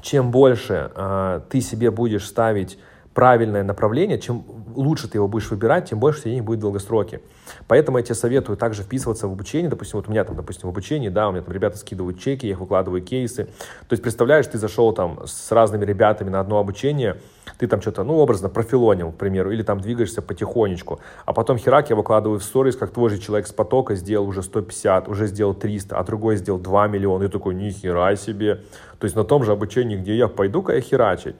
чем 0.00 0.30
больше 0.30 0.90
э, 0.94 1.40
ты 1.48 1.60
себе 1.60 1.90
будешь 1.90 2.26
ставить 2.26 2.78
правильное 3.14 3.64
направление, 3.64 4.18
чем 4.18 4.44
лучше 4.74 5.08
ты 5.08 5.18
его 5.18 5.28
будешь 5.28 5.50
выбирать, 5.50 5.90
тем 5.90 5.98
больше 5.98 6.24
денег 6.24 6.44
будет 6.44 6.58
в 6.58 6.62
долгосроке. 6.62 7.20
Поэтому 7.66 7.98
я 7.98 8.04
тебе 8.04 8.14
советую 8.14 8.56
также 8.56 8.82
вписываться 8.82 9.28
в 9.28 9.32
обучение. 9.32 9.70
Допустим, 9.70 9.98
вот 9.98 10.08
у 10.08 10.10
меня 10.10 10.24
там, 10.24 10.36
допустим, 10.36 10.68
в 10.68 10.72
обучении, 10.72 11.08
да, 11.08 11.28
у 11.28 11.32
меня 11.32 11.42
там 11.42 11.54
ребята 11.54 11.78
скидывают 11.78 12.20
чеки, 12.20 12.46
я 12.46 12.52
их 12.52 12.60
выкладываю 12.60 13.02
кейсы. 13.02 13.44
То 13.44 13.92
есть, 13.92 14.02
представляешь, 14.02 14.46
ты 14.46 14.58
зашел 14.58 14.92
там 14.92 15.20
с 15.26 15.52
разными 15.52 15.84
ребятами 15.84 16.30
на 16.30 16.40
одно 16.40 16.58
обучение, 16.58 17.16
ты 17.58 17.66
там 17.66 17.80
что-то, 17.80 18.04
ну, 18.04 18.18
образно, 18.18 18.48
профилонил, 18.48 19.12
к 19.12 19.16
примеру, 19.16 19.50
или 19.50 19.62
там 19.62 19.80
двигаешься 19.80 20.22
потихонечку, 20.22 21.00
а 21.24 21.32
потом 21.32 21.58
херак 21.58 21.90
я 21.90 21.96
выкладываю 21.96 22.38
в 22.38 22.44
сторис, 22.44 22.76
как 22.76 22.92
твой 22.92 23.10
же 23.10 23.18
человек 23.18 23.46
с 23.46 23.52
потока 23.52 23.94
сделал 23.94 24.28
уже 24.28 24.42
150, 24.42 25.08
уже 25.08 25.26
сделал 25.26 25.54
300, 25.54 25.98
а 25.98 26.04
другой 26.04 26.36
сделал 26.36 26.58
2 26.58 26.88
миллиона. 26.88 27.24
И 27.24 27.28
такой, 27.28 27.54
ни 27.54 27.70
хера 27.70 28.14
себе. 28.16 28.62
То 28.98 29.04
есть 29.04 29.16
на 29.16 29.24
том 29.24 29.44
же 29.44 29.52
обучении, 29.52 29.96
где 29.96 30.16
я, 30.16 30.28
пойду-ка 30.28 30.74
я 30.74 30.80
херачить. 30.80 31.36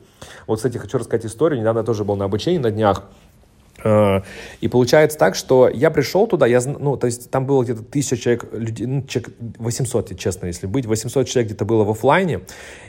Вот, 0.46 0.56
кстати, 0.56 0.78
хочу 0.78 0.98
рассказать 0.98 1.26
историю. 1.26 1.60
Недавно 1.60 1.80
я 1.80 1.84
тоже 1.84 2.04
был 2.04 2.16
на 2.16 2.24
обучении 2.24 2.58
на 2.58 2.70
днях. 2.70 3.02
Э, 3.84 4.22
и 4.60 4.68
получается 4.68 5.18
так, 5.18 5.34
что 5.34 5.68
я 5.68 5.90
пришел 5.90 6.26
туда, 6.26 6.46
я, 6.46 6.60
ну, 6.60 6.96
то 6.96 7.06
есть 7.06 7.30
там 7.30 7.46
было 7.46 7.62
где-то 7.62 7.82
тысяча 7.82 8.16
человек, 8.16 8.46
людей, 8.52 8.86
ну, 8.86 9.02
человек 9.02 9.32
800, 9.58 10.18
честно, 10.18 10.46
если 10.46 10.66
быть, 10.66 10.86
800 10.86 11.28
человек 11.28 11.50
где-то 11.50 11.64
было 11.64 11.84
в 11.84 11.90
офлайне, 11.90 12.40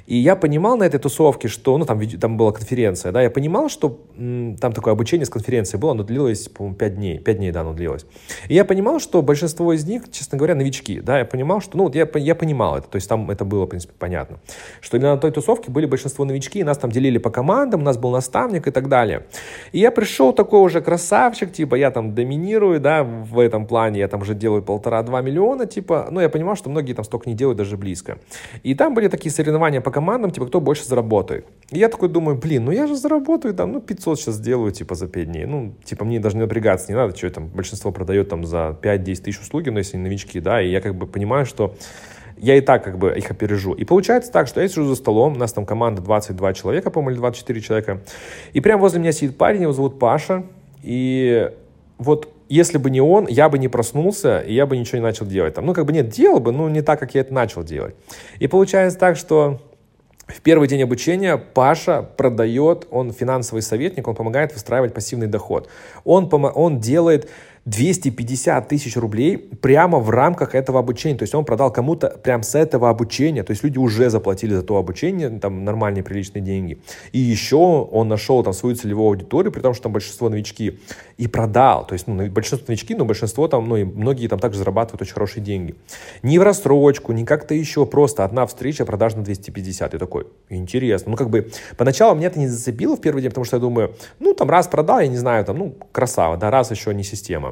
и 0.07 0.17
я 0.17 0.35
понимал 0.35 0.77
на 0.77 0.83
этой 0.83 0.99
тусовке, 0.99 1.47
что, 1.47 1.77
ну, 1.77 1.85
там, 1.85 2.01
там 2.07 2.37
была 2.37 2.51
конференция, 2.51 3.11
да, 3.11 3.21
я 3.21 3.29
понимал, 3.29 3.69
что 3.69 3.99
м, 4.17 4.57
там 4.57 4.73
такое 4.73 4.93
обучение 4.93 5.25
с 5.25 5.29
конференцией 5.29 5.79
было, 5.79 5.91
оно 5.91 6.03
длилось, 6.03 6.47
по-моему, 6.49 6.75
5 6.75 6.95
дней, 6.95 7.19
5 7.19 7.37
дней, 7.37 7.51
да, 7.51 7.61
оно 7.61 7.73
длилось. 7.73 8.05
И 8.47 8.55
я 8.55 8.65
понимал, 8.65 8.99
что 8.99 9.21
большинство 9.21 9.73
из 9.73 9.85
них, 9.85 10.11
честно 10.11 10.37
говоря, 10.37 10.55
новички, 10.55 10.99
да, 11.01 11.19
я 11.19 11.25
понимал, 11.25 11.61
что, 11.61 11.77
ну, 11.77 11.91
я, 11.93 12.07
я 12.15 12.35
понимал 12.35 12.77
это, 12.77 12.87
то 12.87 12.95
есть 12.95 13.07
там 13.07 13.29
это 13.29 13.45
было, 13.45 13.65
в 13.65 13.67
принципе, 13.67 13.93
понятно, 13.97 14.39
что 14.81 14.97
на 14.97 15.17
той 15.17 15.31
тусовке 15.31 15.71
были 15.71 15.85
большинство 15.85 16.25
новички, 16.25 16.59
и 16.59 16.63
нас 16.63 16.77
там 16.77 16.91
делили 16.91 17.19
по 17.19 17.29
командам, 17.29 17.81
у 17.81 17.83
нас 17.83 17.97
был 17.97 18.09
наставник 18.09 18.67
и 18.67 18.71
так 18.71 18.89
далее. 18.89 19.27
И 19.71 19.79
я 19.79 19.91
пришел 19.91 20.33
такой 20.33 20.61
уже 20.61 20.78
красавчик, 20.81 21.51
типа, 21.51 21.75
я 21.75 21.91
там 21.91 22.15
доминирую, 22.15 22.79
да, 22.79 23.03
в 23.03 23.39
этом 23.39 23.65
плане, 23.65 23.99
я 23.99 24.07
там 24.07 24.21
уже 24.21 24.35
делаю 24.35 24.61
полтора-два 24.61 25.21
миллиона, 25.21 25.65
типа, 25.65 26.07
ну, 26.11 26.19
я 26.19 26.29
понимал, 26.29 26.55
что 26.55 26.69
многие 26.69 26.93
там 26.93 27.05
столько 27.05 27.29
не 27.29 27.35
делают 27.35 27.57
даже 27.57 27.77
близко. 27.77 28.17
И 28.63 28.75
там 28.75 28.93
были 28.93 29.07
такие 29.07 29.31
соревнования 29.31 29.81
по 29.81 29.91
командам, 29.91 30.31
типа, 30.31 30.47
кто 30.47 30.61
больше 30.61 30.85
заработает. 30.85 31.45
И 31.71 31.79
я 31.79 31.89
такой 31.89 32.09
думаю, 32.09 32.37
блин, 32.37 32.65
ну 32.65 32.71
я 32.71 32.87
же 32.87 32.95
заработаю 32.95 33.53
там, 33.53 33.71
ну, 33.71 33.81
500 33.81 34.19
сейчас 34.19 34.35
сделаю, 34.35 34.71
типа, 34.71 34.95
за 34.95 35.07
5 35.07 35.31
дней. 35.31 35.45
Ну, 35.45 35.73
типа, 35.83 36.05
мне 36.05 36.19
даже 36.19 36.35
не 36.35 36.43
напрягаться 36.43 36.91
не 36.91 36.95
надо, 36.95 37.15
что 37.15 37.29
там, 37.29 37.47
большинство 37.47 37.91
продает 37.91 38.29
там 38.29 38.45
за 38.45 38.77
5-10 38.81 39.23
тысяч 39.23 39.39
услуги, 39.39 39.69
но 39.69 39.79
если 39.79 39.97
новички, 39.97 40.39
да, 40.39 40.61
и 40.61 40.69
я 40.69 40.81
как 40.81 40.95
бы 40.95 41.07
понимаю, 41.07 41.45
что 41.45 41.75
я 42.39 42.55
и 42.55 42.61
так 42.61 42.83
как 42.83 42.97
бы 42.97 43.11
их 43.17 43.29
опережу. 43.29 43.73
И 43.73 43.83
получается 43.83 44.31
так, 44.31 44.47
что 44.47 44.61
я 44.61 44.67
сижу 44.67 44.85
за 44.85 44.95
столом, 44.95 45.33
у 45.33 45.37
нас 45.37 45.53
там 45.53 45.65
команда 45.65 46.01
22 46.01 46.53
человека, 46.53 46.89
по-моему, 46.89 47.11
или 47.11 47.17
24 47.17 47.61
человека, 47.61 48.01
и 48.53 48.61
прямо 48.61 48.81
возле 48.81 48.99
меня 48.99 49.11
сидит 49.11 49.37
парень, 49.37 49.63
его 49.63 49.73
зовут 49.73 49.99
Паша, 49.99 50.43
и 50.83 51.51
вот 51.97 52.29
если 52.49 52.77
бы 52.79 52.89
не 52.89 53.01
он, 53.01 53.27
я 53.27 53.47
бы 53.47 53.59
не 53.59 53.67
проснулся, 53.67 54.39
и 54.39 54.53
я 54.53 54.65
бы 54.65 54.75
ничего 54.75 54.97
не 54.97 55.03
начал 55.03 55.25
делать. 55.25 55.53
Там, 55.53 55.65
ну, 55.65 55.73
как 55.73 55.85
бы 55.85 55.93
нет, 55.93 56.09
делал 56.09 56.39
бы, 56.39 56.51
но 56.51 56.67
не 56.69 56.81
так, 56.81 56.99
как 56.99 57.13
я 57.13 57.21
это 57.21 57.33
начал 57.33 57.63
делать. 57.63 57.95
И 58.39 58.47
получается 58.47 58.97
так, 58.97 59.17
что 59.17 59.61
в 60.29 60.41
первый 60.41 60.67
день 60.67 60.83
обучения 60.83 61.37
Паша 61.37 62.03
продает, 62.03 62.87
он 62.91 63.11
финансовый 63.13 63.61
советник, 63.61 64.07
он 64.07 64.15
помогает 64.15 64.53
выстраивать 64.53 64.93
пассивный 64.93 65.27
доход. 65.27 65.69
Он, 66.03 66.29
он 66.31 66.79
делает 66.79 67.29
250 67.65 68.67
тысяч 68.67 68.95
рублей 68.97 69.37
прямо 69.37 69.99
в 69.99 70.09
рамках 70.09 70.55
этого 70.55 70.79
обучения. 70.79 71.17
То 71.17 71.23
есть 71.23 71.35
он 71.35 71.45
продал 71.45 71.71
кому-то 71.71 72.09
прям 72.23 72.43
с 72.43 72.55
этого 72.55 72.89
обучения. 72.89 73.43
То 73.43 73.51
есть 73.51 73.63
люди 73.63 73.77
уже 73.77 74.09
заплатили 74.09 74.55
за 74.55 74.63
то 74.63 74.77
обучение, 74.77 75.29
там 75.39 75.63
нормальные 75.63 76.03
приличные 76.03 76.41
деньги. 76.41 76.79
И 77.11 77.19
еще 77.19 77.57
он 77.57 78.07
нашел 78.07 78.43
там 78.43 78.53
свою 78.53 78.75
целевую 78.75 79.09
аудиторию, 79.09 79.51
при 79.51 79.61
том, 79.61 79.73
что 79.73 79.83
там 79.83 79.93
большинство 79.93 80.29
новички, 80.29 80.79
и 81.17 81.27
продал. 81.27 81.85
То 81.85 81.93
есть 81.93 82.07
ну, 82.07 82.29
большинство 82.29 82.65
новички, 82.67 82.95
но 82.95 83.05
большинство 83.05 83.47
там, 83.47 83.67
ну 83.67 83.77
и 83.77 83.83
многие 83.83 84.27
там 84.27 84.39
также 84.39 84.59
зарабатывают 84.59 85.01
очень 85.01 85.13
хорошие 85.13 85.43
деньги. 85.43 85.75
Не 86.23 86.39
в 86.39 86.43
рассрочку, 86.43 87.11
не 87.11 87.25
как-то 87.25 87.53
еще, 87.53 87.85
просто 87.85 88.23
одна 88.23 88.45
встреча, 88.45 88.85
продаж 88.85 89.15
на 89.15 89.23
250. 89.23 89.93
Я 89.93 89.99
такой, 89.99 90.27
интересно. 90.49 91.11
Ну 91.11 91.17
как 91.17 91.29
бы 91.29 91.51
поначалу 91.77 92.15
меня 92.15 92.27
это 92.27 92.39
не 92.39 92.47
зацепило 92.47 92.95
в 92.95 93.01
первый 93.01 93.21
день, 93.21 93.31
потому 93.31 93.45
что 93.45 93.57
я 93.57 93.61
думаю, 93.61 93.95
ну 94.19 94.33
там 94.33 94.49
раз 94.49 94.67
продал, 94.67 95.01
я 95.01 95.07
не 95.07 95.17
знаю, 95.17 95.43
там, 95.45 95.57
ну 95.57 95.75
красава, 95.91 96.37
да, 96.37 96.49
раз 96.49 96.71
еще 96.71 96.93
не 96.93 97.03
система. 97.03 97.48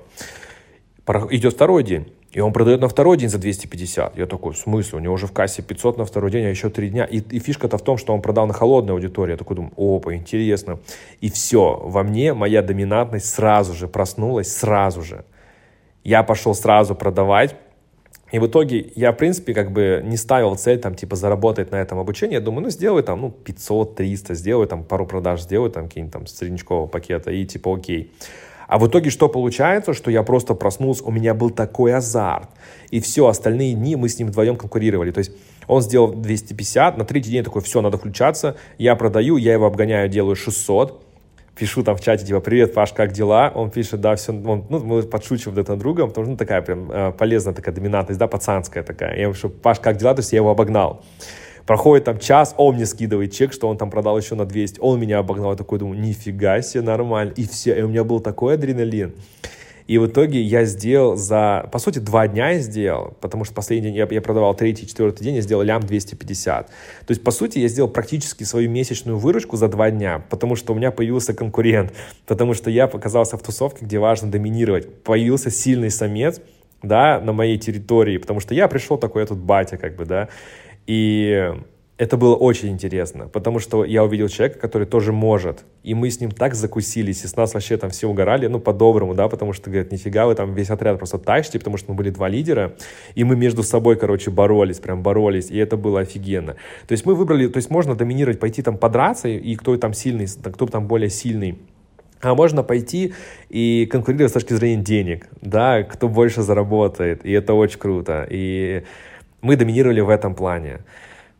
Идет 1.29 1.53
второй 1.53 1.83
день, 1.83 2.13
и 2.31 2.41
он 2.41 2.51
продает 2.51 2.81
на 2.81 2.89
второй 2.89 3.17
день 3.17 3.29
за 3.29 3.37
250. 3.37 4.17
Я 4.17 4.25
такой, 4.25 4.53
в 4.53 4.57
смысле? 4.57 4.99
У 4.99 5.01
него 5.01 5.13
уже 5.13 5.25
в 5.27 5.31
кассе 5.31 5.61
500 5.61 5.97
на 5.97 6.05
второй 6.05 6.31
день, 6.31 6.45
а 6.45 6.49
еще 6.49 6.69
три 6.69 6.89
дня. 6.89 7.05
И, 7.05 7.19
и 7.19 7.39
фишка-то 7.39 7.77
в 7.77 7.81
том, 7.81 7.97
что 7.97 8.13
он 8.13 8.21
продал 8.21 8.45
на 8.45 8.53
холодной 8.53 8.93
аудитории. 8.93 9.31
Я 9.31 9.37
такой 9.37 9.55
думаю, 9.55 9.73
опа, 9.77 10.13
интересно. 10.13 10.79
И 11.21 11.31
все, 11.31 11.79
во 11.81 12.03
мне 12.03 12.33
моя 12.33 12.61
доминантность 12.61 13.29
сразу 13.33 13.73
же 13.73 13.87
проснулась, 13.87 14.53
сразу 14.53 15.01
же. 15.01 15.23
Я 16.03 16.23
пошел 16.23 16.53
сразу 16.53 16.95
продавать, 16.95 17.55
и 18.31 18.39
в 18.39 18.47
итоге 18.47 18.91
я, 18.95 19.13
в 19.13 19.17
принципе, 19.17 19.53
как 19.53 19.71
бы 19.71 20.01
не 20.03 20.17
ставил 20.17 20.55
цель, 20.55 20.79
там, 20.79 20.95
типа, 20.95 21.15
заработать 21.15 21.71
на 21.71 21.77
этом 21.77 21.97
обучении. 21.97 22.33
Я 22.33 22.41
думаю, 22.41 22.63
ну, 22.63 22.69
сделай 22.69 23.01
там, 23.03 23.21
ну, 23.21 23.33
500-300, 23.45 24.33
сделай 24.33 24.67
там 24.67 24.83
пару 24.83 25.05
продаж, 25.05 25.41
сделай 25.41 25.69
там 25.69 25.87
какие-нибудь 25.87 26.13
там 26.13 26.27
среднячкового 26.27 26.87
пакета 26.87 27.31
и 27.31 27.45
типа, 27.45 27.73
окей. 27.73 28.11
А 28.67 28.77
в 28.77 28.87
итоге 28.87 29.09
что 29.09 29.29
получается? 29.29 29.93
Что 29.93 30.11
я 30.11 30.23
просто 30.23 30.53
проснулся, 30.53 31.03
у 31.03 31.11
меня 31.11 31.33
был 31.33 31.49
такой 31.49 31.93
азарт. 31.93 32.49
И 32.91 32.99
все, 32.99 33.27
остальные 33.27 33.73
дни 33.73 33.95
мы 33.95 34.09
с 34.09 34.19
ним 34.19 34.27
вдвоем 34.27 34.57
конкурировали. 34.57 35.11
То 35.11 35.19
есть 35.19 35.31
он 35.67 35.81
сделал 35.81 36.13
250, 36.13 36.97
на 36.97 37.05
третий 37.05 37.31
день 37.31 37.43
такой, 37.43 37.61
все, 37.61 37.81
надо 37.81 37.97
включаться. 37.97 38.57
Я 38.77 38.95
продаю, 38.95 39.37
я 39.37 39.53
его 39.53 39.65
обгоняю, 39.65 40.09
делаю 40.09 40.35
600 40.35 41.03
пишу 41.57 41.83
там 41.83 41.95
в 41.95 42.01
чате, 42.01 42.25
типа, 42.25 42.39
привет, 42.39 42.73
Паш, 42.73 42.93
как 42.93 43.11
дела? 43.11 43.51
Он 43.53 43.71
пишет, 43.71 43.99
да, 43.99 44.15
все, 44.15 44.31
он, 44.31 44.65
ну, 44.69 44.79
мы 44.79 45.01
подшучиваем 45.03 45.55
друг 45.55 45.67
над 45.67 45.79
другом, 45.79 46.09
потому 46.09 46.25
что, 46.25 46.31
ну, 46.31 46.37
такая 46.37 46.61
прям 46.61 46.91
э, 46.91 47.11
полезная 47.11 47.53
такая 47.53 47.73
доминантность, 47.73 48.19
да, 48.19 48.27
пацанская 48.27 48.83
такая. 48.83 49.15
Я 49.15 49.23
ему 49.23 49.33
пишу, 49.33 49.49
Паш, 49.49 49.79
как 49.79 49.97
дела? 49.97 50.13
То 50.13 50.19
есть 50.19 50.31
я 50.33 50.37
его 50.37 50.51
обогнал. 50.51 51.03
Проходит 51.67 52.05
там 52.05 52.17
час, 52.17 52.55
он 52.57 52.75
мне 52.75 52.85
скидывает 52.85 53.33
чек, 53.33 53.51
что 53.51 53.67
он 53.67 53.77
там 53.77 53.89
продал 53.89 54.17
еще 54.17 54.35
на 54.35 54.45
200. 54.45 54.79
Он 54.79 54.97
меня 54.99 55.19
обогнал. 55.19 55.51
Я 55.51 55.57
такой 55.57 55.79
думаю, 55.79 55.99
нифига 55.99 56.61
себе, 56.61 56.81
нормально. 56.81 57.33
И 57.35 57.45
все. 57.45 57.77
И 57.77 57.81
у 57.81 57.89
меня 57.89 58.05
был 58.05 58.21
такой 58.21 58.53
адреналин. 58.53 59.13
И 59.85 59.97
в 59.97 60.07
итоге 60.07 60.41
я 60.41 60.63
сделал 60.63 61.17
за, 61.17 61.67
по 61.71 61.79
сути, 61.79 61.99
два 61.99 62.27
дня 62.27 62.51
я 62.51 62.59
сделал, 62.59 63.15
потому 63.21 63.45
что 63.45 63.53
последний 63.53 63.89
день 63.89 63.95
я, 63.95 64.07
я 64.09 64.21
продавал 64.21 64.53
третий, 64.53 64.85
четвертый 64.85 65.23
день, 65.23 65.35
я 65.35 65.41
сделал 65.41 65.63
лям 65.63 65.81
250. 65.81 66.67
То 66.67 66.71
есть, 67.07 67.23
по 67.23 67.31
сути, 67.31 67.59
я 67.59 67.69
сделал 67.69 67.89
практически 67.89 68.43
свою 68.43 68.69
месячную 68.69 69.17
выручку 69.17 69.55
за 69.55 69.69
два 69.69 69.89
дня, 69.89 70.23
потому 70.29 70.57
что 70.57 70.73
у 70.73 70.75
меня 70.75 70.91
появился 70.91 71.33
конкурент, 71.33 71.93
потому 72.25 72.53
что 72.53 72.69
я 72.69 72.87
показался 72.87 73.37
в 73.37 73.43
тусовке, 73.43 73.85
где 73.85 73.97
важно 73.97 74.29
доминировать. 74.29 75.03
Появился 75.03 75.51
сильный 75.51 75.89
самец, 75.89 76.41
да, 76.81 77.21
на 77.21 77.31
моей 77.31 77.57
территории, 77.57 78.17
потому 78.17 78.41
что 78.41 78.53
я 78.53 78.67
пришел 78.67 78.97
такой, 78.97 79.21
я 79.21 79.25
тут 79.25 79.39
батя, 79.39 79.77
как 79.77 79.95
бы, 79.95 80.05
да, 80.05 80.27
и 80.87 81.53
это 81.97 82.15
было 82.15 82.35
очень 82.35 82.69
интересно, 82.69 83.27
потому 83.27 83.57
что 83.59 83.83
я 83.83 84.03
увидел 84.03 84.27
человека, 84.27 84.59
который 84.59 84.85
тоже 84.85 85.11
может, 85.11 85.65
и 85.83 85.95
мы 85.95 86.11
с 86.11 86.21
ним 86.21 86.29
так 86.29 86.53
закусились, 86.53 87.23
и 87.23 87.27
с 87.27 87.35
нас 87.35 87.55
вообще 87.55 87.75
там 87.77 87.89
все 87.89 88.07
угорали, 88.07 88.45
ну, 88.45 88.59
по-доброму, 88.59 89.15
да, 89.15 89.27
потому 89.27 89.51
что, 89.53 89.71
говорят, 89.71 89.91
нифига, 89.91 90.27
вы 90.27 90.35
там 90.35 90.53
весь 90.53 90.69
отряд 90.69 90.99
просто 90.99 91.17
тащите, 91.17 91.57
потому 91.57 91.77
что 91.77 91.91
мы 91.91 91.97
были 91.97 92.11
два 92.11 92.29
лидера, 92.29 92.75
и 93.15 93.23
мы 93.23 93.35
между 93.35 93.63
собой, 93.63 93.95
короче, 93.95 94.29
боролись, 94.29 94.77
прям 94.77 95.01
боролись, 95.01 95.49
и 95.49 95.57
это 95.57 95.75
было 95.75 96.01
офигенно. 96.01 96.55
То 96.87 96.91
есть 96.91 97.03
мы 97.03 97.15
выбрали, 97.15 97.47
то 97.47 97.57
есть 97.57 97.71
можно 97.71 97.95
доминировать, 97.95 98.39
пойти 98.39 98.61
там 98.61 98.77
подраться, 98.77 99.27
и 99.27 99.55
кто 99.55 99.75
там 99.77 99.93
сильный, 99.93 100.27
кто 100.27 100.67
там 100.67 100.87
более 100.87 101.09
сильный, 101.09 101.57
а 102.21 102.35
можно 102.35 102.61
пойти 102.61 103.13
и 103.49 103.87
конкурировать 103.91 104.31
с 104.31 104.33
точки 104.33 104.53
зрения 104.53 104.83
денег, 104.83 105.27
да, 105.41 105.81
кто 105.81 106.07
больше 106.07 106.43
заработает, 106.43 107.25
и 107.25 107.31
это 107.31 107.55
очень 107.55 107.79
круто, 107.79 108.27
и 108.29 108.83
мы 109.41 109.55
доминировали 109.55 110.01
в 110.01 110.09
этом 110.09 110.35
плане. 110.35 110.79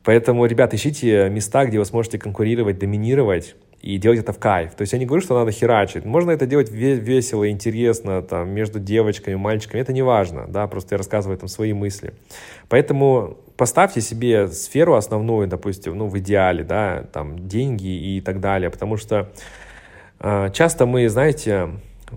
Поэтому, 0.04 0.46
ребят, 0.46 0.74
ищите 0.74 1.30
места, 1.30 1.66
где 1.66 1.80
вы 1.80 1.86
сможете 1.86 2.18
конкурировать, 2.18 2.80
доминировать. 2.80 3.56
и 3.82 3.98
делать 3.98 4.20
это 4.20 4.34
в 4.34 4.40
кайф. 4.40 4.74
То 4.74 4.82
есть 4.82 4.94
я 4.94 5.00
не 5.00 5.06
говорю, 5.06 5.22
что 5.22 5.38
надо 5.38 5.52
херачить. 5.52 6.04
Можно 6.06 6.32
это 6.32 6.46
делать 6.46 6.72
весело, 6.72 7.50
интересно, 7.50 8.22
там, 8.22 8.50
между 8.50 8.80
девочками, 8.80 9.36
мальчиками. 9.36 9.82
Это 9.82 9.94
не 9.94 10.02
важно, 10.02 10.46
да, 10.48 10.68
просто 10.68 10.96
я 10.96 10.98
рассказываю 10.98 11.38
там 11.38 11.48
свои 11.48 11.74
мысли. 11.74 12.14
Поэтому 12.70 13.38
поставьте 13.56 14.02
себе 14.02 14.48
сферу 14.48 14.96
основную, 14.96 15.48
допустим, 15.48 15.98
ну, 15.98 16.08
в 16.08 16.18
идеале, 16.18 16.64
да, 16.64 17.06
там, 17.14 17.48
деньги 17.48 17.88
и 17.88 18.22
так 18.22 18.40
далее, 18.40 18.70
потому 18.70 18.98
что 18.98 19.30
э, 20.20 20.50
часто 20.54 20.86
мы, 20.86 21.08
знаете, 21.10 21.70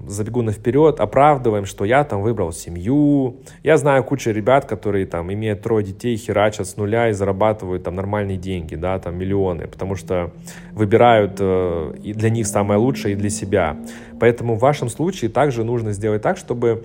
забегу 0.07 0.43
на 0.43 0.53
вперед, 0.53 1.01
оправдываем, 1.01 1.67
что 1.67 1.85
я 1.85 2.05
там 2.05 2.23
выбрал 2.23 2.53
семью. 2.53 3.37
Я 3.63 3.77
знаю 3.77 4.05
кучу 4.05 4.31
ребят, 4.31 4.65
которые 4.65 5.07
там 5.07 5.33
имеют 5.33 5.63
трое 5.63 5.85
детей, 5.85 6.17
херачат 6.17 6.67
с 6.67 6.77
нуля 6.77 7.09
и 7.09 7.13
зарабатывают 7.13 7.85
там 7.85 7.95
нормальные 7.95 8.37
деньги, 8.37 8.75
да, 8.75 8.99
там 8.99 9.17
миллионы, 9.17 9.67
потому 9.67 9.97
что 9.97 10.33
выбирают 10.73 11.37
э, 11.41 11.95
и 12.03 12.13
для 12.13 12.31
них 12.31 12.47
самое 12.47 12.79
лучшее, 12.79 13.15
и 13.15 13.17
для 13.17 13.31
себя. 13.31 13.77
Поэтому 14.19 14.55
в 14.57 14.61
вашем 14.61 14.89
случае 14.89 15.31
также 15.31 15.65
нужно 15.65 15.93
сделать 15.93 16.23
так, 16.23 16.37
чтобы 16.37 16.85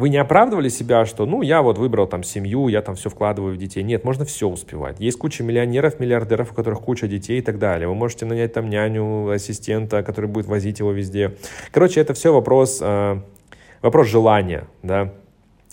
вы 0.00 0.08
не 0.08 0.16
оправдывали 0.16 0.70
себя, 0.70 1.04
что, 1.04 1.26
ну, 1.26 1.42
я 1.42 1.60
вот 1.60 1.76
выбрал 1.76 2.06
там 2.06 2.22
семью, 2.22 2.68
я 2.68 2.80
там 2.80 2.94
все 2.94 3.10
вкладываю 3.10 3.54
в 3.54 3.58
детей. 3.58 3.82
Нет, 3.82 4.02
можно 4.02 4.24
все 4.24 4.48
успевать. 4.48 4.98
Есть 4.98 5.18
куча 5.18 5.44
миллионеров, 5.44 6.00
миллиардеров, 6.00 6.52
у 6.52 6.54
которых 6.54 6.80
куча 6.80 7.06
детей 7.06 7.38
и 7.38 7.42
так 7.42 7.58
далее. 7.58 7.86
Вы 7.86 7.94
можете 7.94 8.24
нанять 8.24 8.54
там 8.54 8.70
няню, 8.70 9.28
ассистента, 9.28 10.02
который 10.02 10.30
будет 10.30 10.46
возить 10.46 10.78
его 10.78 10.90
везде. 10.92 11.36
Короче, 11.70 12.00
это 12.00 12.14
все 12.14 12.32
вопрос, 12.32 12.78
э, 12.80 13.20
вопрос 13.82 14.08
желания, 14.08 14.64
да. 14.82 15.12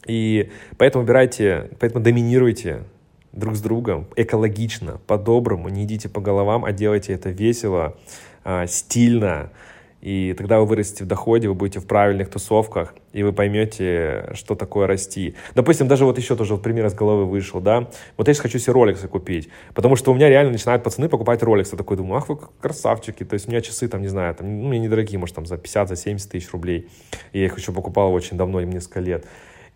И 0.05 0.49
поэтому 0.77 1.03
выбирайте, 1.03 1.69
поэтому 1.79 2.03
доминируйте 2.03 2.83
друг 3.31 3.55
с 3.55 3.61
другом 3.61 4.07
экологично, 4.17 4.99
по-доброму, 5.07 5.69
не 5.69 5.85
идите 5.85 6.09
по 6.09 6.19
головам, 6.19 6.65
а 6.65 6.73
делайте 6.73 7.13
это 7.13 7.29
весело, 7.29 7.95
э, 8.43 8.67
стильно, 8.67 9.51
и 10.01 10.33
тогда 10.37 10.59
вы 10.59 10.65
вырастете 10.65 11.03
в 11.03 11.07
доходе, 11.07 11.47
вы 11.47 11.55
будете 11.55 11.79
в 11.79 11.87
правильных 11.87 12.29
тусовках, 12.29 12.93
и 13.13 13.23
вы 13.23 13.33
поймете, 13.33 14.29
что 14.33 14.55
такое 14.55 14.85
расти. 14.85 15.35
Допустим, 15.55 15.87
даже 15.87 16.05
вот 16.05 16.17
еще 16.17 16.35
тоже 16.35 16.53
вот 16.53 16.63
пример 16.63 16.85
из 16.85 16.93
головы 16.93 17.25
вышел, 17.25 17.59
да. 17.59 17.89
Вот 18.15 18.27
я 18.27 18.33
сейчас 18.33 18.43
хочу 18.43 18.59
себе 18.59 18.73
роликсы 18.73 19.07
купить, 19.07 19.49
потому 19.73 19.95
что 19.95 20.11
у 20.11 20.15
меня 20.15 20.29
реально 20.29 20.51
начинают 20.51 20.83
пацаны 20.83 21.09
покупать 21.09 21.41
роликсы. 21.41 21.73
Я 21.73 21.77
такой 21.77 21.97
думаю, 21.97 22.17
ах 22.17 22.29
вы 22.29 22.37
красавчики. 22.61 23.23
То 23.23 23.33
есть 23.33 23.47
у 23.47 23.51
меня 23.51 23.61
часы 23.61 23.87
там, 23.87 24.01
не 24.01 24.07
знаю, 24.07 24.35
там, 24.35 24.61
ну, 24.61 24.67
мне 24.67 24.79
недорогие, 24.79 25.19
может, 25.19 25.35
там 25.35 25.45
за 25.45 25.57
50, 25.57 25.89
за 25.89 25.95
70 25.95 26.29
тысяч 26.29 26.51
рублей. 26.51 26.87
И 27.33 27.39
я 27.39 27.45
их 27.45 27.57
еще 27.57 27.71
покупал 27.71 28.13
очень 28.13 28.37
давно, 28.37 28.61
им 28.61 28.69
несколько 28.69 28.99
лет. 28.99 29.25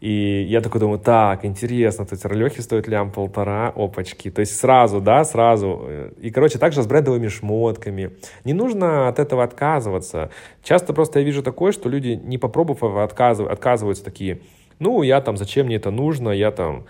И 0.02 0.48
я 0.50 0.62
такой 0.62 0.82
думаю, 0.82 0.98
так, 1.00 1.46
интересно, 1.46 2.08
то 2.08 2.14
есть 2.14 2.26
ролехи 2.26 2.60
стоят 2.62 2.88
лям 2.88 3.12
полтора, 3.12 3.72
опачки. 3.76 4.32
То 4.32 4.40
есть 4.40 4.58
сразу, 4.58 5.00
да, 5.00 5.24
сразу. 5.24 5.88
И, 6.20 6.32
короче, 6.32 6.58
также 6.58 6.82
с 6.82 6.88
брендовыми 6.88 7.28
шмотками. 7.28 8.10
Не 8.44 8.54
нужно 8.54 9.08
от 9.08 9.20
этого 9.20 9.44
отказываться. 9.44 10.32
Часто 10.64 10.94
просто 10.94 11.20
я 11.20 11.26
вижу 11.26 11.44
такое, 11.44 11.72
что 11.72 11.88
люди, 11.88 12.20
не 12.24 12.40
попробовав, 12.40 12.98
отказыв, 12.98 13.48
отказываются 13.48 14.04
такие, 14.04 14.42
ну, 14.80 15.04
я 15.04 15.22
там, 15.22 15.38
зачем 15.38 15.68
мне 15.68 15.76
это 15.76 15.92
нужно, 15.92 16.30
я 16.30 16.50
там, 16.50 16.86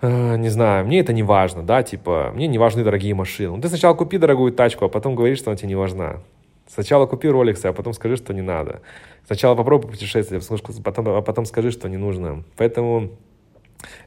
э, 0.00 0.36
не 0.38 0.48
знаю, 0.48 0.86
мне 0.86 1.00
это 1.00 1.12
не 1.12 1.22
важно, 1.22 1.62
да, 1.62 1.82
типа, 1.82 2.32
мне 2.34 2.46
не 2.46 2.56
важны 2.56 2.82
дорогие 2.82 3.14
машины. 3.14 3.56
Ну, 3.56 3.60
ты 3.60 3.68
сначала 3.68 3.92
купи 3.92 4.16
дорогую 4.16 4.52
тачку, 4.52 4.86
а 4.86 4.88
потом 4.88 5.14
говоришь, 5.14 5.36
что 5.36 5.50
она 5.50 5.58
тебе 5.58 5.68
не 5.68 5.74
важна. 5.74 6.20
Сначала 6.66 7.04
купи 7.04 7.28
роликсы, 7.28 7.66
а 7.66 7.74
потом 7.74 7.92
скажи, 7.92 8.16
что 8.16 8.32
не 8.32 8.40
надо. 8.40 8.80
Сначала 9.26 9.54
попробуй 9.54 9.90
путешествие, 9.90 10.40
потом, 10.82 11.08
а 11.08 11.22
потом 11.22 11.44
скажи, 11.44 11.70
что 11.70 11.88
не 11.88 11.96
нужно. 11.96 12.44
Поэтому, 12.56 13.10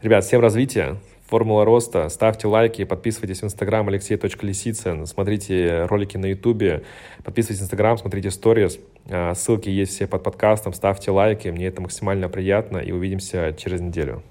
ребят, 0.01 0.23
всем 0.23 0.41
развития, 0.41 0.97
формула 1.27 1.65
роста. 1.65 2.09
Ставьте 2.09 2.47
лайки, 2.47 2.83
подписывайтесь 2.83 3.41
в 3.41 3.45
инстаграм 3.45 3.87
алексей.лисицын, 3.87 5.05
смотрите 5.05 5.85
ролики 5.85 6.17
на 6.17 6.27
ютубе, 6.27 6.83
подписывайтесь 7.23 7.61
в 7.61 7.63
инстаграм, 7.63 7.97
смотрите 7.97 8.31
сторис. 8.31 8.79
А, 9.09 9.33
ссылки 9.33 9.69
есть 9.69 9.93
все 9.93 10.07
под 10.07 10.23
подкастом, 10.23 10.73
ставьте 10.73 11.11
лайки, 11.11 11.47
мне 11.47 11.67
это 11.67 11.81
максимально 11.81 12.29
приятно, 12.29 12.77
и 12.77 12.91
увидимся 12.91 13.55
через 13.57 13.81
неделю. 13.81 14.21